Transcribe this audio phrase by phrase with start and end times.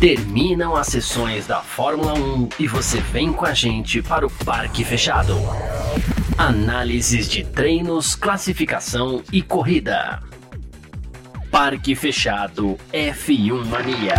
[0.00, 4.84] Terminam as sessões da Fórmula 1 e você vem com a gente para o Parque
[4.84, 5.34] Fechado.
[6.36, 10.22] Análises de treinos, classificação e corrida.
[11.50, 14.14] Parque Fechado F1 Mania.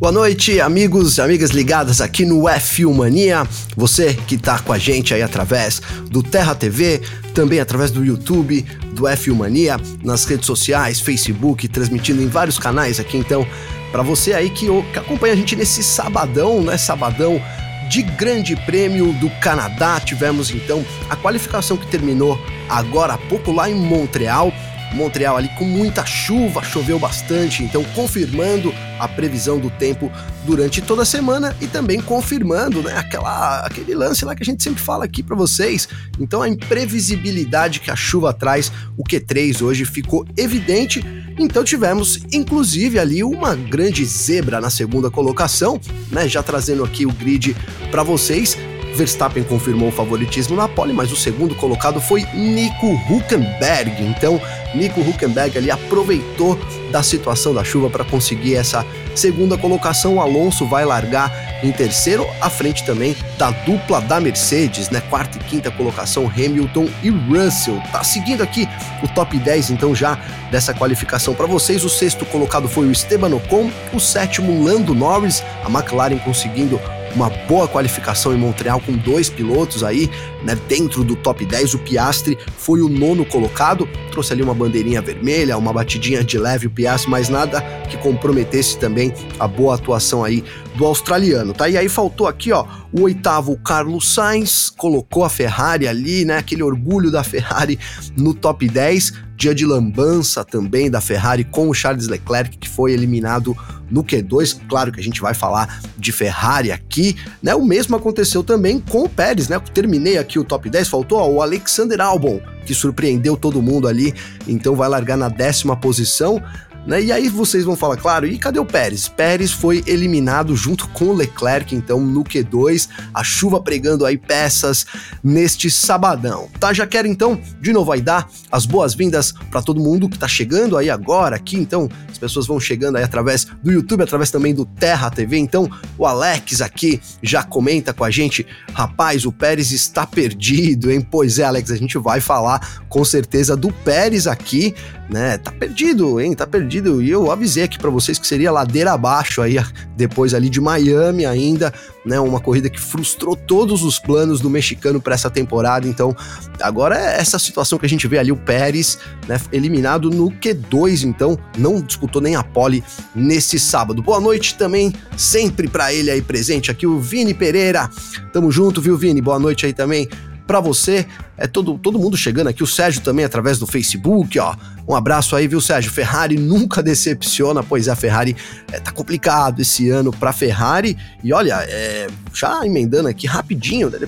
[0.00, 3.46] Boa noite, amigos e amigas ligadas aqui no F1 Mania.
[3.76, 5.80] Você que está com a gente aí através
[6.10, 7.00] do Terra TV,
[7.34, 8.64] também através do YouTube,
[8.98, 13.16] do F1 Mania, nas redes sociais, Facebook, transmitindo em vários canais aqui.
[13.16, 13.46] Então,
[13.92, 16.76] para você aí que, que acompanha a gente nesse sabadão, né?
[16.76, 17.40] Sabadão
[17.88, 20.00] de Grande Prêmio do Canadá.
[20.00, 24.52] Tivemos então a qualificação que terminou agora há pouco lá em Montreal.
[24.92, 30.10] Montreal ali com muita chuva, choveu bastante, então confirmando a previsão do tempo
[30.44, 34.62] durante toda a semana e também confirmando, né, aquela, aquele lance lá que a gente
[34.62, 35.88] sempre fala aqui para vocês.
[36.18, 41.04] Então a imprevisibilidade que a chuva traz, o Q3 hoje ficou evidente.
[41.38, 47.12] Então tivemos inclusive ali uma grande zebra na segunda colocação, né, já trazendo aqui o
[47.12, 47.54] grid
[47.90, 48.56] para vocês.
[48.98, 54.02] Verstappen confirmou o favoritismo na pole, mas o segundo colocado foi Nico Huckenberg.
[54.02, 54.40] Então,
[54.74, 56.58] Nico Huckenberg ali aproveitou
[56.90, 60.16] da situação da chuva para conseguir essa segunda colocação.
[60.16, 61.32] O Alonso vai largar
[61.62, 65.00] em terceiro, à frente também da dupla da Mercedes, né?
[65.08, 67.80] Quarta e quinta colocação, Hamilton e Russell.
[67.92, 68.68] Tá seguindo aqui
[69.00, 70.18] o top 10, então, já
[70.50, 71.84] dessa qualificação para vocês.
[71.84, 76.80] O sexto colocado foi o Esteban Ocon, o sétimo, Lando Norris, a McLaren conseguindo
[77.14, 80.10] uma boa qualificação em Montreal com dois pilotos aí,
[80.44, 81.74] né, dentro do top 10.
[81.74, 86.66] O Piastri foi o nono colocado, trouxe ali uma bandeirinha vermelha, uma batidinha de leve
[86.66, 91.68] o Piastri, mas nada que comprometesse também a boa atuação aí do australiano, tá?
[91.68, 96.62] E aí faltou aqui, ó, o oitavo, Carlos Sainz, colocou a Ferrari ali, né, aquele
[96.62, 97.78] orgulho da Ferrari
[98.16, 102.92] no top 10 dia de lambança também da Ferrari com o Charles Leclerc, que foi
[102.92, 103.56] eliminado
[103.88, 104.58] no Q2.
[104.68, 107.54] Claro que a gente vai falar de Ferrari aqui, né?
[107.54, 109.60] O mesmo aconteceu também com o Pérez, né?
[109.72, 114.12] Terminei aqui o top 10, faltou ó, o Alexander Albon, que surpreendeu todo mundo ali,
[114.48, 116.42] então vai largar na décima posição.
[116.88, 117.02] Né?
[117.02, 119.08] E aí vocês vão falar, claro, e cadê o Pérez?
[119.08, 124.86] Pérez foi eliminado junto com o Leclerc, então, no Q2, a chuva pregando aí peças
[125.22, 126.48] neste sabadão.
[126.58, 130.26] Tá, já quero então, de novo aí dar as boas-vindas para todo mundo que tá
[130.26, 134.54] chegando aí agora aqui, então, as pessoas vão chegando aí através do YouTube, através também
[134.54, 139.72] do Terra TV, então, o Alex aqui já comenta com a gente, rapaz, o Pérez
[139.72, 141.02] está perdido, hein?
[141.02, 144.74] Pois é, Alex, a gente vai falar com certeza do Pérez aqui,
[145.10, 145.36] né?
[145.36, 146.32] Tá perdido, hein?
[146.34, 149.58] Tá perdido perdido e eu avisei aqui para vocês que seria ladeira abaixo aí
[149.96, 151.72] depois ali de Miami ainda,
[152.04, 152.18] né?
[152.20, 155.86] Uma corrida que frustrou todos os planos do mexicano para essa temporada.
[155.86, 156.16] Então,
[156.60, 161.04] agora é essa situação que a gente vê ali o Pérez, né, eliminado no Q2,
[161.04, 162.82] então não disputou nem a pole
[163.14, 164.02] nesse sábado.
[164.02, 167.90] Boa noite também sempre para ele aí presente aqui o Vini Pereira.
[168.32, 169.20] Tamo junto, viu, Vini?
[169.20, 170.08] Boa noite aí também
[170.46, 171.06] para você.
[171.38, 174.54] É todo, todo mundo chegando aqui, o Sérgio também através do Facebook, ó.
[174.88, 175.92] Um abraço aí, viu, Sérgio?
[175.92, 178.34] Ferrari nunca decepciona, pois é, a Ferrari
[178.72, 180.96] é, tá complicado esse ano pra Ferrari.
[181.22, 183.98] E olha, é, já emendando aqui rapidinho né,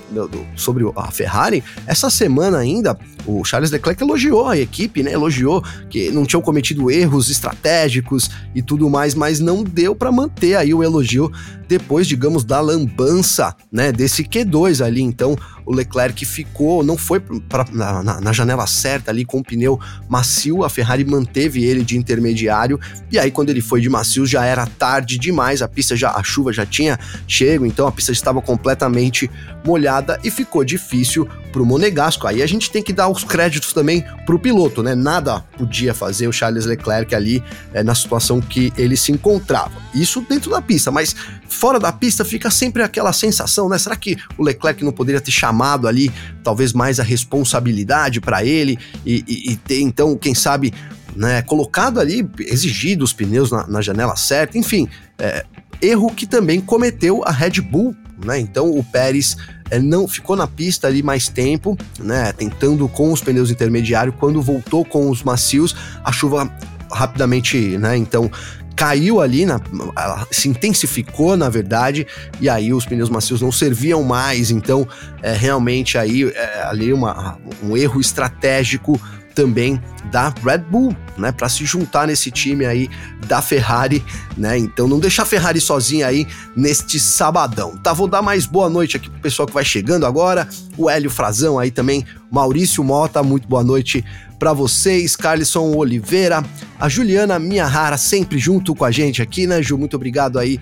[0.55, 5.11] sobre a Ferrari, essa semana ainda o Charles Leclerc elogiou a equipe, né?
[5.11, 10.55] Elogiou que não tinham cometido erros estratégicos e tudo mais, mas não deu para manter
[10.55, 11.31] aí o elogio
[11.67, 13.91] depois, digamos, da lambança, né?
[13.91, 15.01] Desse Q2 ali.
[15.01, 17.19] Então, o Leclerc ficou, não foi
[17.71, 22.79] na, na, janela certa ali com o pneu macio, a Ferrari manteve ele de intermediário,
[23.11, 26.23] e aí quando ele foi de macio já era tarde demais, a pista já, a
[26.23, 29.29] chuva já tinha chego, então a pista estava completamente
[29.65, 32.25] molhada e ficou difícil pro Monegasco.
[32.25, 34.95] Aí a gente tem que dar os créditos também pro piloto, né?
[34.95, 37.43] Nada podia fazer o Charles Leclerc ali
[37.73, 39.71] é, na situação que ele se encontrava.
[39.93, 41.15] Isso dentro da pista, mas
[41.47, 43.77] fora da pista fica sempre aquela sensação, né?
[43.77, 46.11] Será que o Leclerc não poderia ter chamado ali
[46.43, 50.73] talvez mais a responsabilidade para ele e, e, e ter então, quem sabe,
[51.15, 54.87] né, colocado ali, exigido os pneus na, na janela certa, enfim,
[55.19, 55.45] é,
[55.81, 58.39] erro que também cometeu a Red Bull, né?
[58.39, 59.35] Então o Pérez
[59.69, 62.31] é, não ficou na pista ali mais tempo, né?
[62.31, 66.49] Tentando com os pneus intermediários, quando voltou com os macios, a chuva
[66.91, 67.97] rapidamente, né?
[67.97, 68.29] Então
[68.75, 69.59] caiu ali, na,
[70.31, 72.07] se intensificou na verdade,
[72.39, 74.87] e aí os pneus macios não serviam mais, então
[75.21, 78.99] é, realmente aí é, ali uma, um erro estratégico
[79.33, 79.81] também
[80.11, 82.89] da Red Bull, né, para se juntar nesse time aí
[83.27, 84.03] da Ferrari,
[84.37, 84.57] né?
[84.57, 87.77] Então não deixar a Ferrari sozinha aí neste sabadão.
[87.77, 90.47] Tá, vou dar mais boa noite aqui pro pessoal que vai chegando agora.
[90.77, 94.03] O Hélio Frazão aí também, Maurício Mota, muito boa noite
[94.37, 96.43] para vocês, Carlson Oliveira,
[96.79, 99.77] a Juliana Minha Rara sempre junto com a gente aqui, né, Ju?
[99.77, 100.59] Muito obrigado aí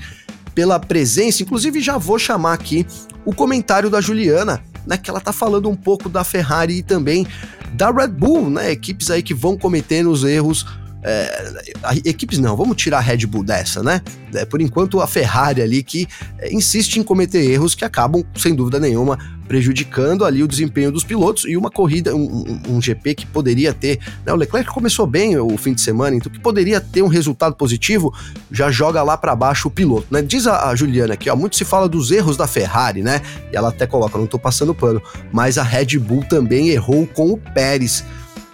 [0.53, 1.43] pela presença.
[1.43, 2.85] Inclusive já vou chamar aqui
[3.25, 7.27] o comentário da Juliana, né, que ela tá falando um pouco da Ferrari e também
[7.73, 8.71] da Red Bull, né?
[8.71, 10.65] Equipes aí que vão cometendo os erros
[11.01, 11.63] é,
[12.03, 14.01] equipes não, vamos tirar a Red Bull dessa, né?
[14.33, 16.07] É, por enquanto a Ferrari ali que
[16.37, 19.17] é, insiste em cometer erros que acabam, sem dúvida nenhuma,
[19.49, 22.21] prejudicando ali o desempenho dos pilotos e uma corrida, um,
[22.67, 23.99] um, um GP que poderia ter.
[24.23, 27.55] Né, o Leclerc começou bem o fim de semana, então que poderia ter um resultado
[27.55, 28.13] positivo,
[28.51, 30.21] já joga lá para baixo o piloto, né?
[30.21, 33.21] Diz a, a, Juliana aqui, ó, muito se fala dos erros da Ferrari, né?
[33.51, 35.01] E ela até coloca, não tô passando pano,
[35.33, 38.05] mas a Red Bull também errou com o Pérez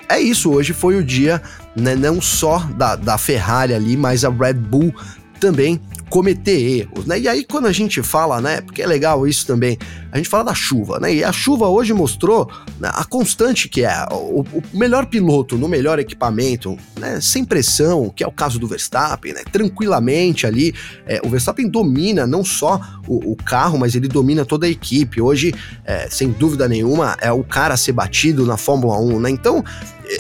[0.08, 1.42] é isso, hoje foi o dia,
[1.76, 4.94] né, não só da, da Ferrari ali, mas a Red Bull
[5.40, 7.20] também cometer erros, né?
[7.20, 9.78] E aí quando a gente fala, né, porque é legal isso também,
[10.12, 11.14] a gente fala da chuva, né?
[11.14, 12.50] E a chuva hoje mostrou
[12.80, 18.10] né, a constante que é o, o, melhor piloto no melhor equipamento, né, sem pressão,
[18.10, 19.42] que é o caso do Verstappen, né?
[19.52, 20.74] Tranquilamente ali,
[21.06, 25.22] é, o Verstappen domina não só o, o, carro, mas ele domina toda a equipe.
[25.22, 25.54] Hoje,
[25.84, 29.30] é, sem dúvida nenhuma, é o cara a ser batido na Fórmula 1, né?
[29.30, 29.64] Então,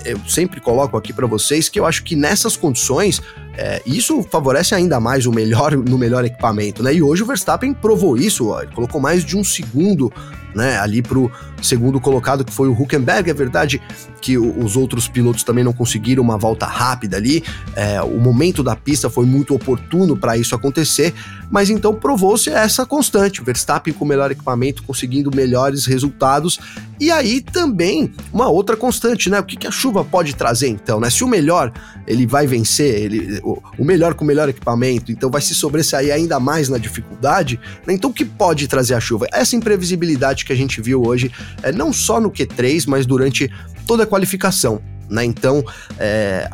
[0.03, 3.21] eu sempre coloco aqui para vocês que eu acho que nessas condições
[3.57, 6.93] é, isso favorece ainda mais o melhor no melhor equipamento, né?
[6.93, 10.11] E hoje o Verstappen provou isso, ó, ele colocou mais de um segundo
[10.55, 11.29] né, ali pro
[11.61, 13.29] segundo colocado, que foi o Huckenberg.
[13.29, 13.81] É verdade
[14.21, 17.43] que os outros pilotos também não conseguiram uma volta rápida ali.
[17.75, 21.13] É, o momento da pista foi muito oportuno para isso acontecer,
[21.51, 23.41] mas então provou-se essa constante.
[23.41, 26.57] O Verstappen com o melhor equipamento, conseguindo melhores resultados.
[26.99, 29.39] E aí também uma outra constante, né?
[29.41, 31.09] O que, que a chuva pode trazer então, né?
[31.09, 31.73] Se o melhor
[32.07, 36.39] ele vai vencer, ele, o, melhor com o melhor equipamento, então vai se sobressair ainda
[36.39, 37.93] mais na dificuldade, né?
[37.93, 39.27] Então o que pode trazer a chuva?
[39.31, 41.31] Essa imprevisibilidade que a gente viu hoje,
[41.61, 43.51] é, não só no Q3, mas durante
[43.85, 44.81] toda a qualificação.
[45.09, 45.23] Né?
[45.23, 45.63] Então,
[45.99, 46.49] é,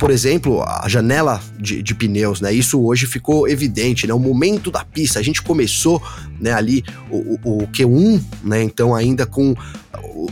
[0.00, 2.50] por exemplo, a janela de, de, pneus, né?
[2.50, 4.14] Isso hoje ficou evidente, né?
[4.14, 6.02] O momento da pista, a gente começou,
[6.40, 6.54] né?
[6.54, 8.62] Ali o, o, o Q1, né?
[8.62, 9.54] Então ainda com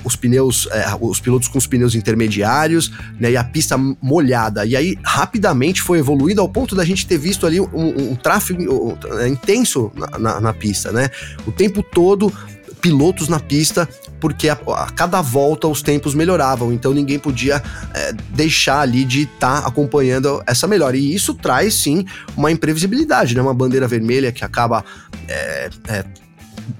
[0.03, 3.32] os pneus, é, os pilotos com os pneus intermediários, né?
[3.32, 4.65] E a pista molhada.
[4.65, 8.62] E aí rapidamente foi evoluindo ao ponto da gente ter visto ali um, um, tráfego
[8.62, 11.11] um, intenso na, na, na pista, né?
[11.47, 12.32] O tempo todo
[12.81, 13.89] pilotos na pista,
[14.21, 17.63] porque a, a, cada volta os tempos melhoravam, então ninguém podia
[17.95, 20.97] é, deixar ali de estar tá acompanhando essa melhora.
[20.97, 22.05] E isso traz sim
[22.37, 23.43] uma imprevisibilidade, né?
[23.43, 24.85] Uma bandeira vermelha que acaba.
[25.29, 26.05] É, é,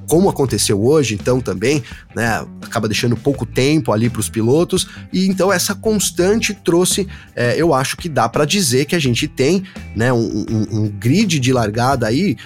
[0.07, 1.83] como aconteceu hoje, então também,
[2.15, 7.55] né, acaba deixando pouco tempo ali para os pilotos, e então essa constante trouxe, é,
[7.57, 9.65] eu acho que dá para dizer que a gente tem,
[9.97, 12.37] né, um, um, um grid de largada aí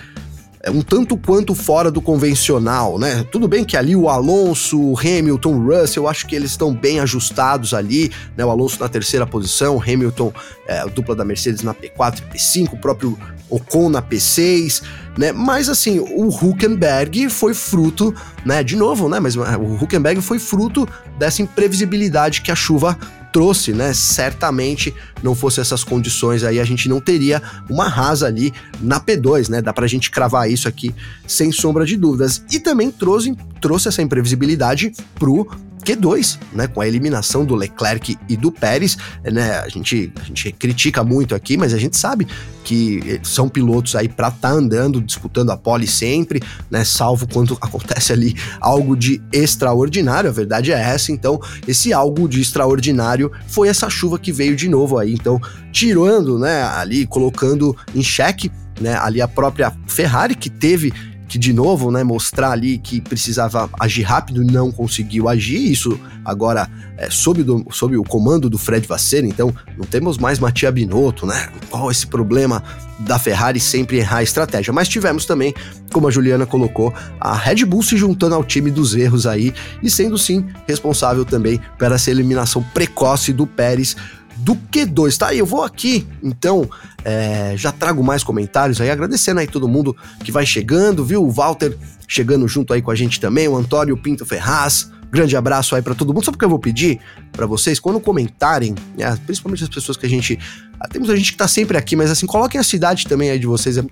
[0.70, 3.26] um tanto quanto fora do convencional, né?
[3.32, 6.72] Tudo bem que ali o Alonso, o Hamilton, o Russell, eu acho que eles estão
[6.72, 8.44] bem ajustados ali, né?
[8.44, 10.32] O Alonso na terceira posição, Hamilton,
[10.66, 13.18] é, a dupla da Mercedes na P4 e P5, o próprio
[13.50, 14.82] Ocon na P6,
[15.18, 15.32] né?
[15.32, 18.14] Mas assim, o Huckenberg foi fruto,
[18.44, 18.62] né?
[18.62, 19.18] De novo, né?
[19.18, 20.88] Mas é, o Huckenberg foi fruto
[21.18, 22.96] dessa imprevisibilidade que a chuva
[23.32, 23.93] trouxe, né?
[23.94, 29.49] Certamente não fosse essas condições aí, a gente não teria uma rasa ali na P2,
[29.49, 29.62] né?
[29.62, 30.94] Dá pra gente cravar isso aqui
[31.26, 32.44] sem sombra de dúvidas.
[32.50, 35.49] E também trouxe, trouxe essa imprevisibilidade pro
[35.82, 40.53] Q2, né, com a eliminação do Leclerc e do Pérez, né, a gente, a gente
[40.53, 42.27] critica muito aqui, mas a gente sabe
[42.65, 47.56] que são pilotos aí para estar tá andando, disputando a pole sempre, né, salvo quando
[47.60, 53.69] acontece ali algo de extraordinário, a verdade é essa, então esse algo de extraordinário foi
[53.69, 55.41] essa chuva que veio de novo aí, então
[55.72, 60.93] tirando, né, ali, colocando em xeque, né, ali a própria Ferrari que teve
[61.32, 65.72] que de novo, né, mostrar ali que precisava agir rápido e não conseguiu agir.
[65.72, 70.39] Isso agora é sob, do, sob o comando do Fred Vasseur, então não temos mais
[70.39, 71.48] Mattia Binotto, né?
[71.70, 72.62] Qual esse problema
[72.98, 74.74] da Ferrari sempre errar a estratégia?
[74.74, 75.55] Mas tivemos também,
[75.91, 79.89] como a Juliana colocou, a Red Bull se juntando ao time dos erros aí e
[79.89, 83.96] sendo sim responsável também pela essa eliminação precoce do Pérez
[84.43, 85.32] do Q2, tá?
[85.32, 86.69] E eu vou aqui, então,
[87.05, 91.22] é, já trago mais comentários aí, agradecendo aí todo mundo que vai chegando, viu?
[91.22, 91.77] O Walter
[92.08, 94.91] chegando junto aí com a gente também, o Antônio Pinto Ferraz.
[95.13, 96.25] Grande abraço aí para todo mundo.
[96.25, 96.99] Sabe o que eu vou pedir
[97.32, 97.79] para vocês?
[97.79, 100.39] Quando comentarem, né, principalmente as pessoas que a gente.
[100.81, 103.39] Ah, temos a gente que tá sempre aqui, mas assim, coloquem a cidade também aí
[103.39, 103.77] de vocês.
[103.77, 103.84] É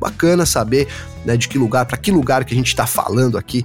[0.00, 0.88] bacana saber
[1.26, 3.62] né, de que lugar, para que lugar que a gente tá falando aqui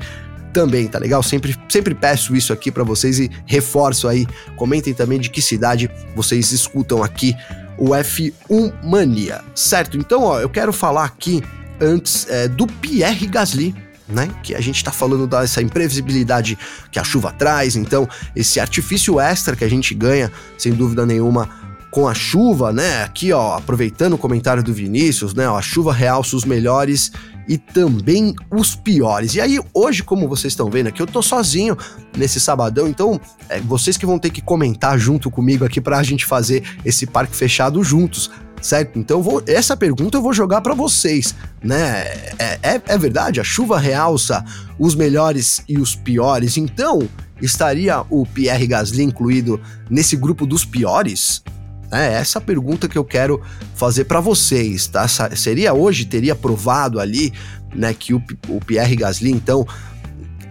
[0.57, 1.21] também, tá legal?
[1.21, 4.25] Sempre, sempre peço isso aqui para vocês e reforço aí.
[4.55, 7.35] Comentem também de que cidade vocês escutam aqui
[7.77, 9.99] o F1 Mania, certo?
[9.99, 11.43] Então, ó, eu quero falar aqui
[11.79, 13.75] antes é, do Pierre Gasly,
[14.07, 14.27] né?
[14.41, 16.57] Que a gente está falando dessa imprevisibilidade
[16.91, 21.47] que a chuva traz, então esse artifício extra que a gente ganha, sem dúvida nenhuma,
[21.91, 23.03] com a chuva, né?
[23.03, 25.47] Aqui, ó, aproveitando o comentário do Vinícius, né?
[25.47, 27.11] Ó, a chuva realça os melhores
[27.47, 29.35] e também os piores.
[29.35, 31.77] E aí, hoje, como vocês estão vendo aqui, eu tô sozinho
[32.15, 36.25] nesse sabadão, então é vocês que vão ter que comentar junto comigo aqui pra gente
[36.25, 38.29] fazer esse parque fechado juntos
[38.61, 38.97] certo?
[38.97, 42.03] Então vou, essa pergunta eu vou jogar para vocês, né?
[42.39, 44.43] É, é, é, verdade, a chuva realça
[44.79, 47.07] os melhores e os piores, então
[47.41, 51.43] estaria o Pierre Gasly incluído nesse grupo dos piores?
[51.91, 53.41] É essa pergunta que eu quero
[53.75, 55.07] fazer para vocês, tá?
[55.07, 57.31] Seria hoje, teria provado ali,
[57.73, 59.65] né, que o, o Pierre Gasly, então,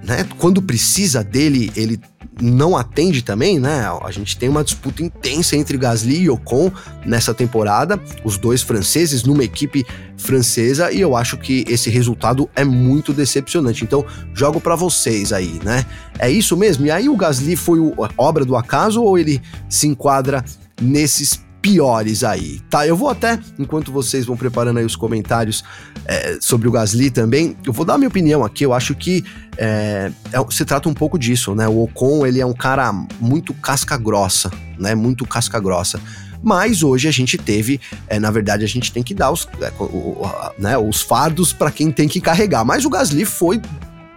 [0.02, 2.00] né, quando precisa dele, ele
[2.40, 3.86] não atende também, né?
[4.02, 6.70] A gente tem uma disputa intensa entre Gasly e Ocon
[7.04, 9.86] nessa temporada, os dois franceses numa equipe
[10.18, 13.84] francesa, e eu acho que esse resultado é muito decepcionante.
[13.84, 15.86] Então, jogo para vocês aí, né?
[16.18, 16.84] É isso mesmo?
[16.84, 17.78] E aí o Gasly foi
[18.18, 20.44] obra do acaso ou ele se enquadra
[20.80, 22.86] nesses piores aí, tá?
[22.86, 25.64] Eu vou até, enquanto vocês vão preparando aí os comentários
[26.04, 28.64] é, sobre o Gasly também, eu vou dar minha opinião aqui.
[28.64, 29.24] Eu acho que
[29.58, 31.66] é, é, se trata um pouco disso, né?
[31.66, 34.94] O Ocon, ele é um cara muito casca grossa, né?
[34.94, 36.00] Muito casca grossa.
[36.40, 39.72] Mas hoje a gente teve, é, na verdade, a gente tem que dar os, é,
[39.80, 40.24] o,
[40.56, 42.64] né, os fardos para quem tem que carregar.
[42.64, 43.60] Mas o Gasly foi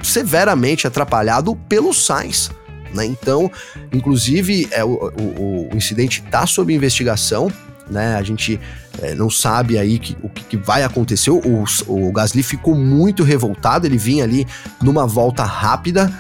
[0.04, 2.52] severamente atrapalhado pelo Sainz.
[2.94, 3.06] Né?
[3.06, 3.52] Então,
[3.92, 7.52] inclusive, é, o, o, o incidente está sob investigação.
[7.90, 8.16] Né?
[8.16, 8.60] A gente
[9.02, 11.32] é, não sabe aí que, o que, que vai acontecer.
[11.32, 14.46] O, o Gasly ficou muito revoltado, ele vinha ali
[14.82, 16.12] numa volta rápida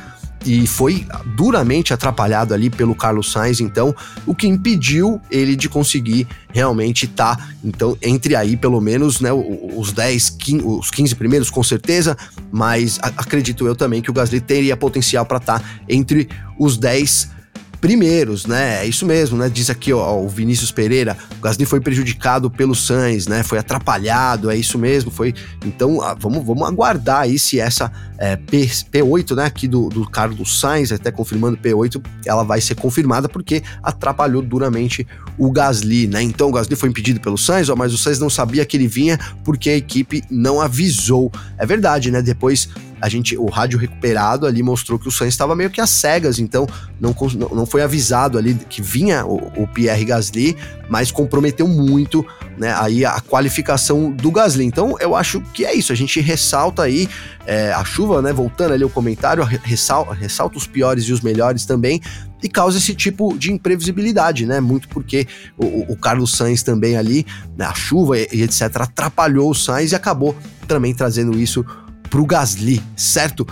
[0.46, 1.06] e foi
[1.36, 7.36] duramente atrapalhado ali pelo Carlos Sainz, então, o que impediu ele de conseguir realmente estar,
[7.36, 12.18] tá, então, entre aí pelo menos, né, os 10, 15, os 15 primeiros com certeza,
[12.52, 17.39] mas acredito eu também que o Gasly teria potencial para estar tá entre os 10
[17.80, 18.84] primeiros, né?
[18.84, 19.50] É isso mesmo, né?
[19.50, 23.44] Diz aqui ó, o Vinícius Pereira, o Gasly foi prejudicado pelo Sainz, né?
[23.44, 25.34] Foi atrapalhado, é isso mesmo, foi.
[25.66, 30.10] Então, ah, vamos, vamos aguardar aí se essa é, P, P8, né, aqui do, do
[30.10, 35.08] Carlos Sainz, até confirmando P8, ela vai ser confirmada porque atrapalhou duramente
[35.38, 36.22] o Gasly, né?
[36.22, 38.88] Então, o Gasly foi impedido pelo Sainz, ó, mas o Sainz não sabia que ele
[38.88, 41.32] vinha porque a equipe não avisou.
[41.58, 42.22] É verdade, né?
[42.22, 42.70] Depois
[43.02, 46.40] a gente, o rádio recuperado ali mostrou que o Sainz estava meio que às cegas,
[46.40, 46.68] então
[47.00, 47.16] não,
[47.54, 50.58] não foi avisado ali que vinha o, o Pierre Gasly,
[50.90, 52.26] mas comprometeu muito
[52.58, 54.66] né, aí a qualificação do Gasly.
[54.66, 57.08] Então eu acho que é isso, a gente ressalta aí
[57.46, 62.02] é, a chuva, né, voltando ali o comentário, ressalta, os piores e os melhores também,
[62.42, 64.60] e causa esse tipo de imprevisibilidade, né?
[64.60, 65.28] Muito porque
[65.58, 67.26] o, o Carlos Sainz também ali,
[67.58, 70.36] né, a chuva e etc, atrapalhou o Sainz e acabou
[70.68, 71.66] também trazendo isso
[72.10, 73.48] pro Gasly, certo?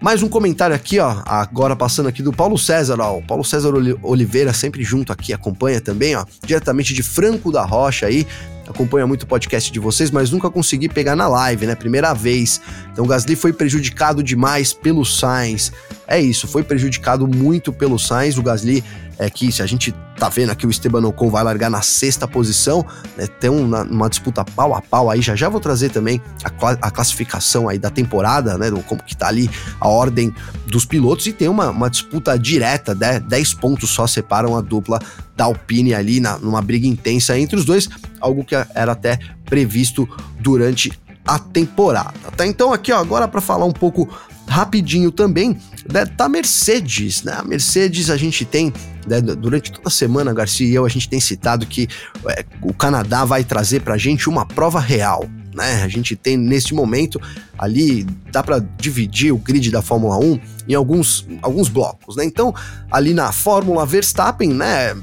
[0.00, 3.72] Mais um comentário aqui, ó, agora passando aqui do Paulo César, ó, o Paulo César
[4.02, 8.24] Oliveira sempre junto aqui, acompanha também, ó, diretamente de Franco da Rocha aí,
[8.68, 11.74] acompanha muito o podcast de vocês, mas nunca consegui pegar na live, né?
[11.74, 12.60] Primeira vez.
[12.92, 15.72] Então o Gasly foi prejudicado demais pelo Sainz.
[16.06, 18.36] É isso, foi prejudicado muito pelo Sainz.
[18.36, 18.84] O Gasly
[19.18, 22.26] é que se a gente tá vendo aqui o Esteban Ocon vai largar na sexta
[22.26, 22.84] posição,
[23.16, 26.48] né, tem uma, uma, disputa pau a pau aí, já já vou trazer também a,
[26.86, 30.34] a, classificação aí da temporada, né, do, como que tá ali a ordem
[30.66, 35.00] dos pilotos e tem uma, uma disputa direta, né, 10 pontos só separam a dupla
[35.36, 37.88] da Alpine ali na, numa briga intensa entre os dois,
[38.20, 40.08] algo que era até previsto
[40.40, 40.92] durante
[41.24, 42.46] a temporada, tá?
[42.46, 44.08] Então aqui, ó, agora para falar um pouco
[44.48, 45.56] rapidinho também
[45.92, 47.34] né, da Mercedes, né?
[47.36, 48.72] A Mercedes a gente tem
[49.06, 51.88] né, durante toda a semana, Garcia e eu, a gente tem citado que
[52.28, 55.82] é, o Canadá vai trazer para a gente uma prova real, né?
[55.82, 57.20] A gente tem neste momento
[57.58, 62.24] ali dá para dividir o grid da Fórmula 1 em alguns, alguns blocos, né?
[62.24, 62.54] Então,
[62.90, 64.94] ali na Fórmula Verstappen, né?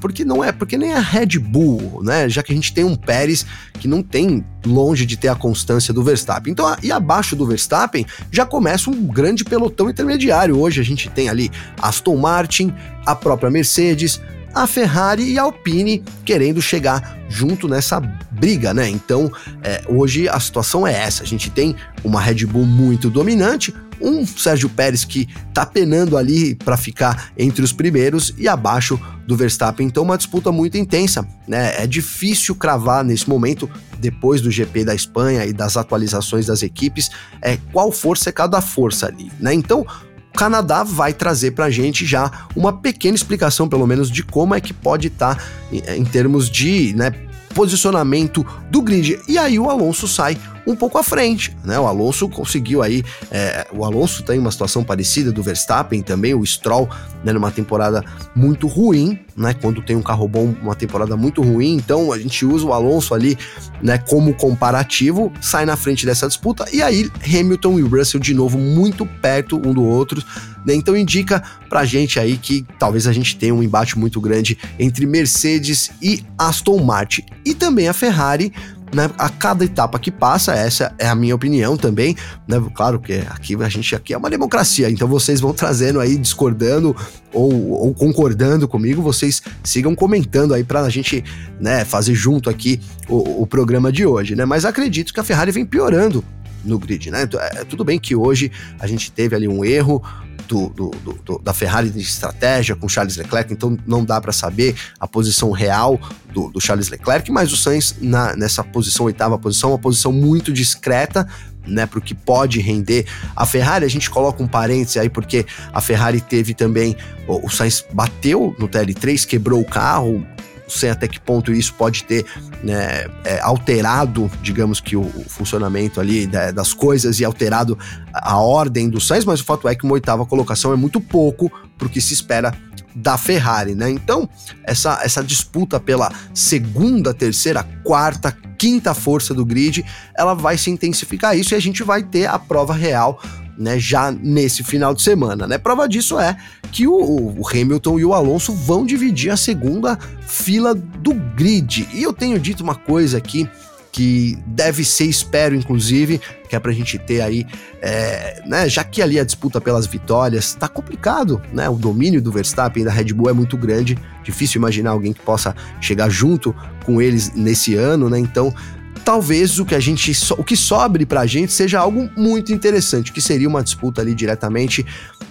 [0.00, 2.28] Porque não é, porque nem a Red Bull, né?
[2.28, 5.92] Já que a gente tem um Pérez que não tem longe de ter a constância
[5.92, 6.52] do Verstappen.
[6.52, 10.58] Então, e abaixo do Verstappen já começa um grande pelotão intermediário.
[10.58, 12.72] Hoje a gente tem ali Aston Martin,
[13.04, 14.20] a própria Mercedes,
[14.54, 18.88] a Ferrari e a Alpine querendo chegar junto nessa briga, né?
[18.88, 19.30] Então,
[19.62, 24.26] é, hoje a situação é essa: a gente tem uma Red Bull muito dominante, um
[24.26, 29.86] Sérgio Pérez que tá penando ali para ficar entre os primeiros e abaixo do Verstappen.
[29.86, 31.82] Então, uma disputa muito intensa, né?
[31.82, 37.10] É difícil cravar nesse momento, depois do GP da Espanha e das atualizações das equipes,
[37.42, 39.52] é qual força é cada força ali, né?
[39.52, 39.86] Então,
[40.32, 44.54] o Canadá vai trazer para a gente já uma pequena explicação, pelo menos, de como
[44.54, 47.12] é que pode estar tá, em, em termos de né,
[47.54, 49.20] posicionamento do grid.
[49.28, 51.78] E aí o Alonso sai um pouco à frente, né?
[51.78, 56.44] O Alonso conseguiu aí, é, o Alonso tem uma situação parecida do Verstappen também, o
[56.44, 56.88] Stroll,
[57.24, 59.54] né, numa temporada muito ruim, né?
[59.54, 63.14] Quando tem um carro bom, uma temporada muito ruim, então a gente usa o Alonso
[63.14, 63.36] ali,
[63.82, 68.58] né, como comparativo, sai na frente dessa disputa e aí Hamilton e Russell de novo
[68.58, 70.22] muito perto um do outro,
[70.64, 70.74] né?
[70.74, 75.06] Então indica pra gente aí que talvez a gente tenha um embate muito grande entre
[75.06, 78.52] Mercedes e Aston Martin e também a Ferrari
[78.92, 82.16] né, a cada etapa que passa, essa é a minha opinião também,
[82.46, 86.16] né, claro que aqui a gente aqui é uma democracia, então vocês vão trazendo aí,
[86.16, 86.94] discordando
[87.32, 91.24] ou, ou concordando comigo, vocês sigam comentando aí para a gente,
[91.60, 95.52] né, fazer junto aqui o, o programa de hoje, né, mas acredito que a Ferrari
[95.52, 96.24] vem piorando
[96.64, 97.28] no grid, né?
[97.38, 100.02] É, tudo bem que hoje a gente teve ali um erro,
[100.50, 104.74] do, do, do, da Ferrari de estratégia com Charles Leclerc, então não dá para saber
[104.98, 106.00] a posição real
[106.32, 111.28] do, Charles Leclerc, mas o Sainz na, nessa posição, oitava posição, uma posição muito discreta,
[111.64, 113.84] né, para o que pode render a Ferrari.
[113.84, 116.96] A gente coloca um parêntese aí, porque a Ferrari teve também.
[117.28, 120.26] O, Sainz bateu no TL3, quebrou o carro,
[120.70, 122.24] sei até que ponto isso pode ter
[122.62, 127.78] né, é, alterado, digamos que o, o funcionamento ali da, das coisas e alterado
[128.12, 131.50] a, ordem do Sainz, mas o fato é que uma oitava colocação é muito pouco
[131.76, 132.54] para o que se espera
[132.94, 133.88] da Ferrari, né?
[133.88, 134.28] Então,
[134.64, 139.84] essa, essa disputa pela segunda, terceira, quarta, quinta força do grid,
[140.16, 143.20] ela vai se intensificar isso e a gente vai ter a prova real
[143.60, 145.46] né, já nesse final de semana.
[145.46, 145.58] Né?
[145.58, 146.34] Prova disso é
[146.72, 151.86] que o, o, Hamilton e o Alonso vão dividir a segunda fila do grid.
[151.92, 153.46] E eu tenho dito uma coisa aqui
[153.92, 157.44] que deve ser, espero, inclusive, que é pra gente ter aí,
[157.82, 162.30] é, né, já que ali a disputa pelas vitórias tá complicado, né, o domínio do
[162.30, 166.54] Verstappen e da Red Bull é muito grande, difícil imaginar alguém que possa chegar junto
[166.84, 168.54] com eles nesse ano, né, então
[169.04, 173.20] talvez o que a gente o que sobre pra gente seja algo muito interessante, que
[173.20, 174.84] seria uma disputa ali diretamente,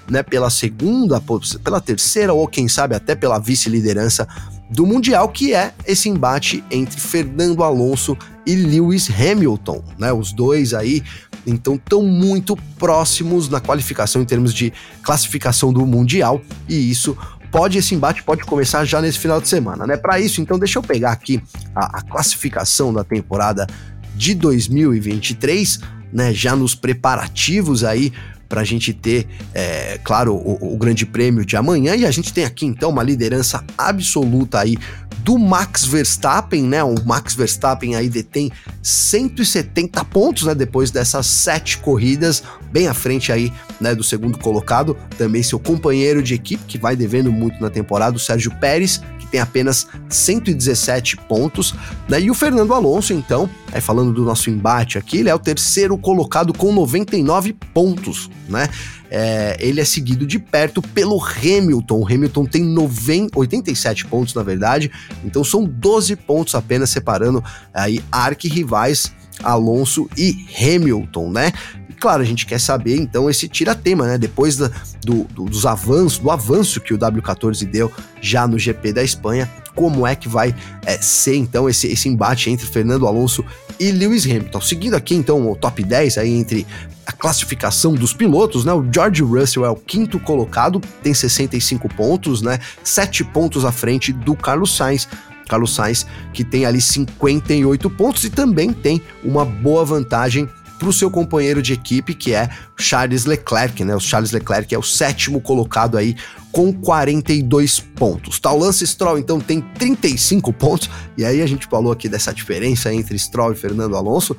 [0.10, 1.22] né, pela segunda,
[1.64, 4.28] pela terceira ou quem sabe até pela vice-liderança
[4.70, 10.14] do mundial, que é esse embate entre Fernando Alonso e Lewis Hamilton, né?
[10.14, 11.04] Os dois aí
[11.48, 17.18] então estão muito próximos na qualificação em termos de classificação do mundial e isso
[17.52, 19.98] pode esse embate pode começar já nesse final de semana, né?
[19.98, 21.42] Para isso, então deixa eu pegar aqui
[21.76, 23.68] a, a classificação da temporada
[24.16, 25.80] de 2023,
[26.12, 26.34] né?
[26.34, 28.14] Já nos preparativos aí
[28.48, 31.96] para a gente ter, é, claro, o, o, Grande Prêmio de amanhã.
[31.96, 34.76] E a gente tem aqui então uma liderança absoluta aí
[35.24, 36.84] do Max Verstappen, né?
[36.84, 38.52] O Max Verstappen aí detém
[38.82, 40.56] 170 pontos, né?
[40.56, 43.94] Depois dessas sete corridas, bem à frente aí, né?
[43.94, 44.96] Do segundo colocado.
[45.18, 49.02] Também seu companheiro de equipe, que vai devendo muito na temporada, o Sérgio Pérez,
[49.32, 51.74] tem apenas 117 pontos,
[52.08, 52.20] né?
[52.20, 55.98] E o Fernando Alonso, então, aí falando do nosso embate aqui, ele é o terceiro
[55.98, 58.70] colocado com 99 pontos, né?
[59.12, 62.00] É, ele é seguido de perto pelo Hamilton.
[62.00, 64.92] O Hamilton tem 90, 87 pontos, na verdade,
[65.24, 69.12] então são 12 pontos apenas separando aí arquirrivais
[69.44, 71.52] Alonso e Hamilton, né?
[72.00, 74.18] Claro, a gente quer saber então esse tira-tema, né?
[74.18, 74.72] Depois do,
[75.04, 80.06] do, dos avanços, do avanço que o W14 deu já no GP da Espanha, como
[80.06, 83.46] é que vai é, ser então esse, esse embate entre Fernando Alonso
[83.80, 84.62] e Lewis Hamilton.
[84.62, 86.66] Seguindo aqui então o top 10 aí entre
[87.06, 88.72] a classificação dos pilotos, né?
[88.72, 92.60] O George Russell é o quinto colocado, tem 65 pontos, né?
[92.84, 95.08] 7 pontos à frente do Carlos Sainz.
[95.48, 100.48] Carlos Sainz, que tem ali 58 pontos e também tem uma boa vantagem
[100.80, 103.94] para o seu companheiro de equipe, que é Charles Leclerc, né?
[103.94, 106.16] O Charles Leclerc é o sétimo colocado aí
[106.52, 108.40] com 42 pontos.
[108.40, 112.34] Tá, o Lance Stroll então tem 35 pontos, e aí a gente falou aqui dessa
[112.34, 114.36] diferença entre Stroll e Fernando Alonso,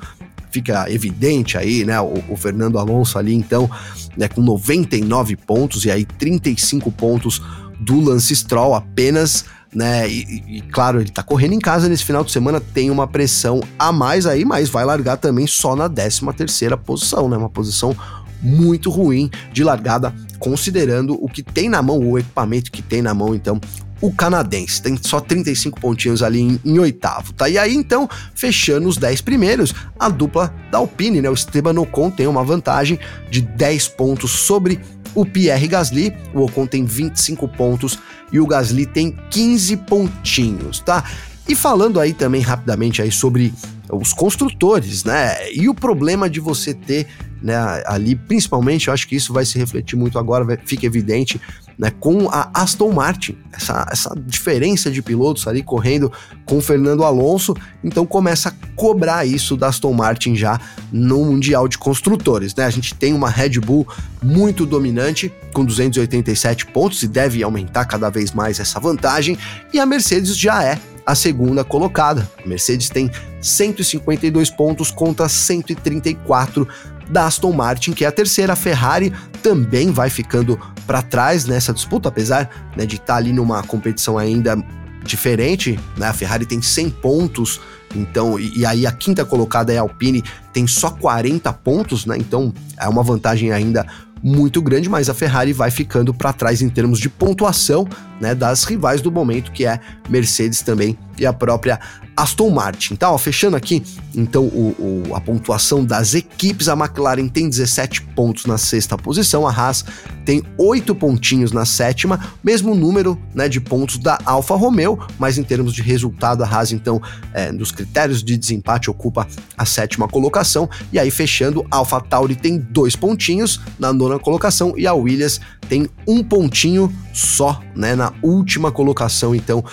[0.51, 2.01] fica evidente aí, né?
[2.01, 3.69] O, o, Fernando Alonso ali, então,
[4.17, 7.41] né, com 99 pontos e aí 35 pontos
[7.79, 10.09] do Lance Stroll apenas né?
[10.09, 13.61] E, e, claro, ele tá correndo em casa nesse final de semana, tem uma pressão
[13.79, 17.37] a mais aí, mas vai largar também só na 13 terceira posição, né?
[17.37, 17.95] Uma posição
[18.41, 23.13] muito ruim de largada, considerando o que tem na mão, o equipamento que tem na
[23.13, 23.61] mão, então,
[24.01, 24.81] o canadense.
[24.81, 27.47] Tem só 35 pontinhos ali em, em, oitavo, tá?
[27.47, 31.29] E aí, então, fechando os 10 primeiros, a dupla da Alpine, né?
[31.29, 34.79] O Esteban Ocon tem uma vantagem de 10 pontos sobre
[35.13, 36.13] o Pierre Gasly.
[36.33, 37.99] O Ocon tem 25 pontos
[38.31, 41.03] e o Gasly tem 15 pontinhos, tá?
[41.47, 43.53] E falando aí também rapidamente aí sobre
[43.91, 45.51] os construtores, né?
[45.51, 47.07] E o problema de você ter
[47.41, 51.41] né, ali, principalmente, eu acho que isso vai se refletir muito agora, fica evidente,
[51.81, 56.11] né, com a Aston Martin, essa, essa diferença de pilotos ali correndo
[56.45, 61.79] com Fernando Alonso, então começa a cobrar isso da Aston Martin já no Mundial de
[61.79, 62.65] Construtores, né?
[62.65, 63.87] A gente tem uma Red Bull
[64.21, 69.35] muito dominante, com 287 pontos, e deve aumentar cada vez mais essa vantagem,
[69.73, 72.29] e a Mercedes já é a segunda colocada.
[72.45, 73.09] A Mercedes tem
[73.41, 76.67] 152 pontos contra 134
[77.09, 78.53] da Aston Martin, que é a terceira.
[78.53, 83.33] A Ferrari também vai ficando para trás nessa disputa, apesar né, de estar tá ali
[83.33, 84.55] numa competição ainda
[85.03, 85.79] diferente.
[85.97, 86.07] Né?
[86.07, 87.59] A Ferrari tem 100 pontos,
[87.95, 92.17] então e, e, aí a quinta colocada é a Alpine, tem só 40 pontos, né?
[92.17, 93.85] Então é uma vantagem ainda
[94.23, 97.87] muito grande, mas a Ferrari vai ficando para trás em termos de pontuação,
[98.19, 99.79] né, das rivais do momento, que é
[100.09, 101.79] Mercedes também e a própria
[102.15, 102.95] Aston Martin.
[102.95, 108.01] Tá, ó, fechando aqui, então, o, o, a pontuação das equipes, a McLaren tem 17
[108.15, 109.85] pontos na sexta posição, a Haas
[110.25, 115.43] tem 8 pontinhos na sétima, mesmo número né, de pontos da Alfa Romeo, mas em
[115.43, 117.01] termos de resultado, a Haas, então,
[117.33, 122.35] é, nos critérios de desempate, ocupa a sétima colocação, e aí fechando, a Alfa Tauri
[122.35, 128.13] tem dois pontinhos na nona colocação, e a Williams tem um pontinho só, né, na
[128.21, 129.63] última colocação, então,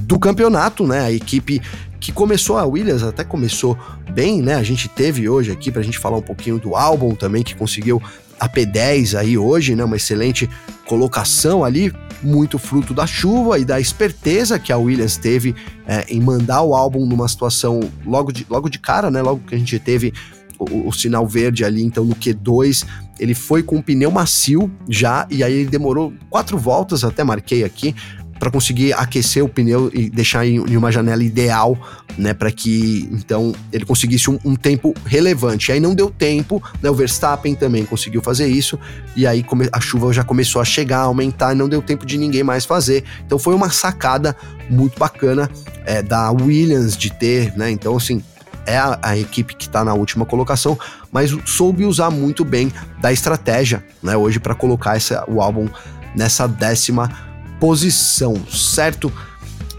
[0.00, 1.00] do campeonato, né?
[1.00, 1.60] A equipe
[2.00, 3.76] que começou a Williams até começou
[4.12, 4.54] bem, né?
[4.54, 7.54] A gente teve hoje aqui para a gente falar um pouquinho do álbum também que
[7.54, 8.00] conseguiu
[8.38, 9.84] a P10 aí hoje, né?
[9.84, 10.48] Uma excelente
[10.86, 15.54] colocação ali, muito fruto da chuva e da esperteza que a Williams teve
[15.86, 19.20] é, em mandar o álbum numa situação logo de, logo de cara, né?
[19.20, 20.12] Logo que a gente teve
[20.58, 22.84] o, o, sinal verde ali, então no Q2
[23.18, 27.64] ele foi com um pneu macio já, e aí ele demorou quatro voltas, até marquei
[27.64, 27.94] aqui,
[28.38, 31.76] para conseguir aquecer o pneu e deixar em, em uma janela ideal,
[32.16, 35.72] né, para que então ele conseguisse um, um, tempo relevante.
[35.72, 38.78] Aí não deu tempo, né, o Verstappen também conseguiu fazer isso
[39.16, 42.16] e aí a chuva já começou a chegar, a aumentar e não deu tempo de
[42.16, 43.04] ninguém mais fazer.
[43.26, 44.36] Então foi uma sacada
[44.70, 45.50] muito bacana
[45.84, 48.22] é, da Williams de ter, né, então assim
[48.68, 50.78] é a, a equipe que está na última colocação,
[51.10, 55.68] mas soube usar muito bem da estratégia, né, hoje para colocar essa, o álbum
[56.14, 57.10] nessa décima
[57.58, 59.12] posição, certo?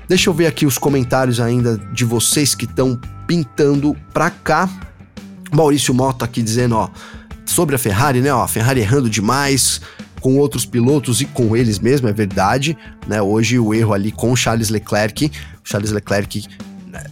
[0.07, 4.67] Deixa eu ver aqui os comentários ainda de vocês que estão pintando pra cá.
[5.51, 6.89] Maurício Mota aqui dizendo, ó,
[7.45, 8.33] sobre a Ferrari, né?
[8.33, 9.81] Ó, a Ferrari errando demais
[10.19, 13.21] com outros pilotos e com eles mesmo, é verdade, né?
[13.21, 15.31] Hoje o erro ali com Charles Leclerc,
[15.63, 16.45] Charles Leclerc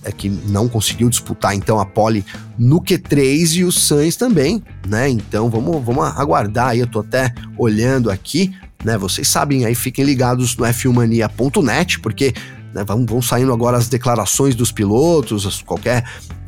[0.04, 2.26] é que não conseguiu disputar então a pole
[2.58, 5.10] no Q3 e o Sainz também, né?
[5.10, 8.98] Então vamos, vamos aguardar aí, eu tô até olhando aqui, né?
[8.98, 12.34] Vocês sabem aí, fiquem ligados no f1mania.net, porque
[12.74, 16.04] né, vão, vão saindo agora as declarações dos pilotos, qualquer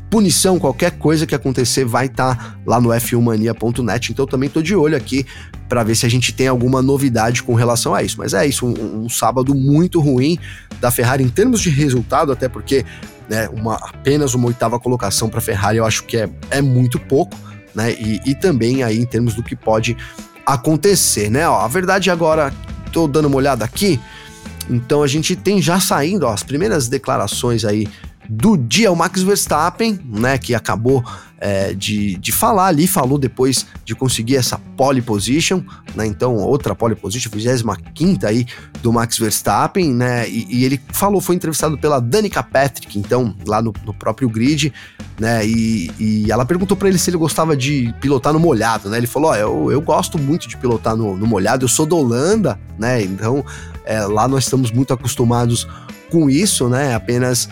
[0.09, 4.11] punição, qualquer coisa que acontecer vai estar tá lá no f1mania.net.
[4.11, 5.25] Então também tô de olho aqui
[5.67, 8.17] para ver se a gente tem alguma novidade com relação a isso.
[8.17, 10.37] Mas é isso, um, um sábado muito ruim
[10.81, 12.83] da Ferrari em termos de resultado, até porque
[13.29, 16.99] né, uma, apenas uma oitava colocação para a Ferrari eu acho que é, é muito
[16.99, 17.37] pouco,
[17.75, 17.91] né?
[17.93, 19.95] E, e também aí em termos do que pode
[20.45, 21.47] acontecer, né?
[21.47, 22.51] Ó, a verdade agora,
[22.91, 23.99] tô dando uma olhada aqui,
[24.69, 27.87] então a gente tem já saindo ó, as primeiras declarações aí
[28.29, 31.03] do dia, o Max Verstappen, né, que acabou
[31.39, 35.63] é, de, de falar ali, falou depois de conseguir essa pole position,
[35.95, 38.45] né, então outra pole position, 25 aí
[38.83, 43.63] do Max Verstappen, né, e, e, ele falou, foi entrevistado pela Danica Patrick, então, lá
[43.63, 44.71] no, no próprio grid,
[45.19, 48.97] né, e, e ela perguntou para ele se ele gostava de pilotar no molhado, né,
[48.99, 51.95] ele falou, ó, eu, eu gosto muito de pilotar no, no molhado, eu sou da
[51.95, 53.43] Holanda, né, então
[53.85, 55.67] é, lá nós estamos muito acostumados
[56.11, 57.49] com isso, né, apenas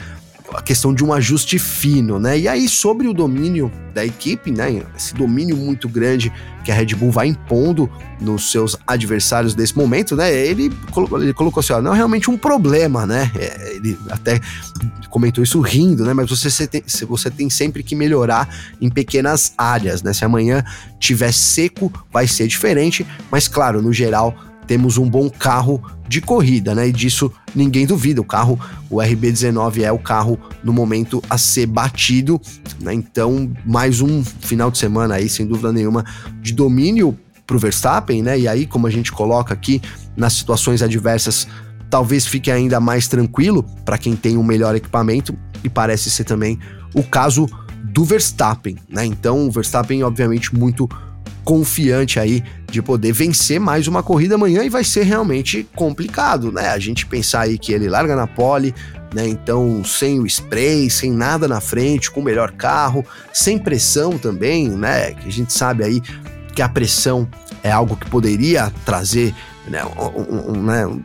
[0.53, 2.37] a questão de um ajuste fino, né?
[2.39, 4.83] E aí, sobre o domínio da equipe, né?
[4.95, 6.31] Esse domínio muito grande
[6.63, 10.33] que a Red Bull vai impondo nos seus adversários desse momento, né?
[10.33, 13.31] Ele, colocou, ele colocou assim: ó, não é realmente um problema, né?
[13.35, 14.39] É, ele até
[15.09, 16.13] comentou isso rindo, né?
[16.13, 18.47] Mas você tem, você tem sempre que melhorar
[18.79, 20.13] em pequenas áreas, né?
[20.13, 20.63] Se amanhã
[20.99, 24.35] tiver seco, vai ser diferente, mas claro, no geral
[24.67, 26.89] temos um bom carro de corrida, né?
[26.89, 28.21] E disso ninguém duvida.
[28.21, 32.39] O carro, o RB19 é o carro no momento a ser batido,
[32.79, 32.93] né?
[32.93, 36.05] Então, mais um final de semana aí, sem dúvida nenhuma,
[36.41, 38.37] de domínio para o Verstappen, né?
[38.37, 39.81] E aí, como a gente coloca aqui
[40.15, 41.47] nas situações adversas
[41.89, 46.59] talvez fique ainda mais tranquilo para quem tem um melhor equipamento e parece ser também
[46.93, 47.47] o caso
[47.83, 49.05] do Verstappen, né?
[49.05, 50.87] Então, o Verstappen obviamente muito
[51.43, 56.69] confiante aí de poder vencer mais uma corrida amanhã e vai ser realmente complicado, né?
[56.69, 58.75] A gente pensar aí que ele larga na pole,
[59.13, 59.27] né?
[59.27, 64.69] Então, sem o spray, sem nada na frente, com o melhor carro, sem pressão também,
[64.69, 65.13] né?
[65.13, 66.01] Que a gente sabe aí
[66.53, 67.27] que a pressão
[67.63, 69.33] é algo que poderia trazer
[69.67, 70.99] né, um, um, né,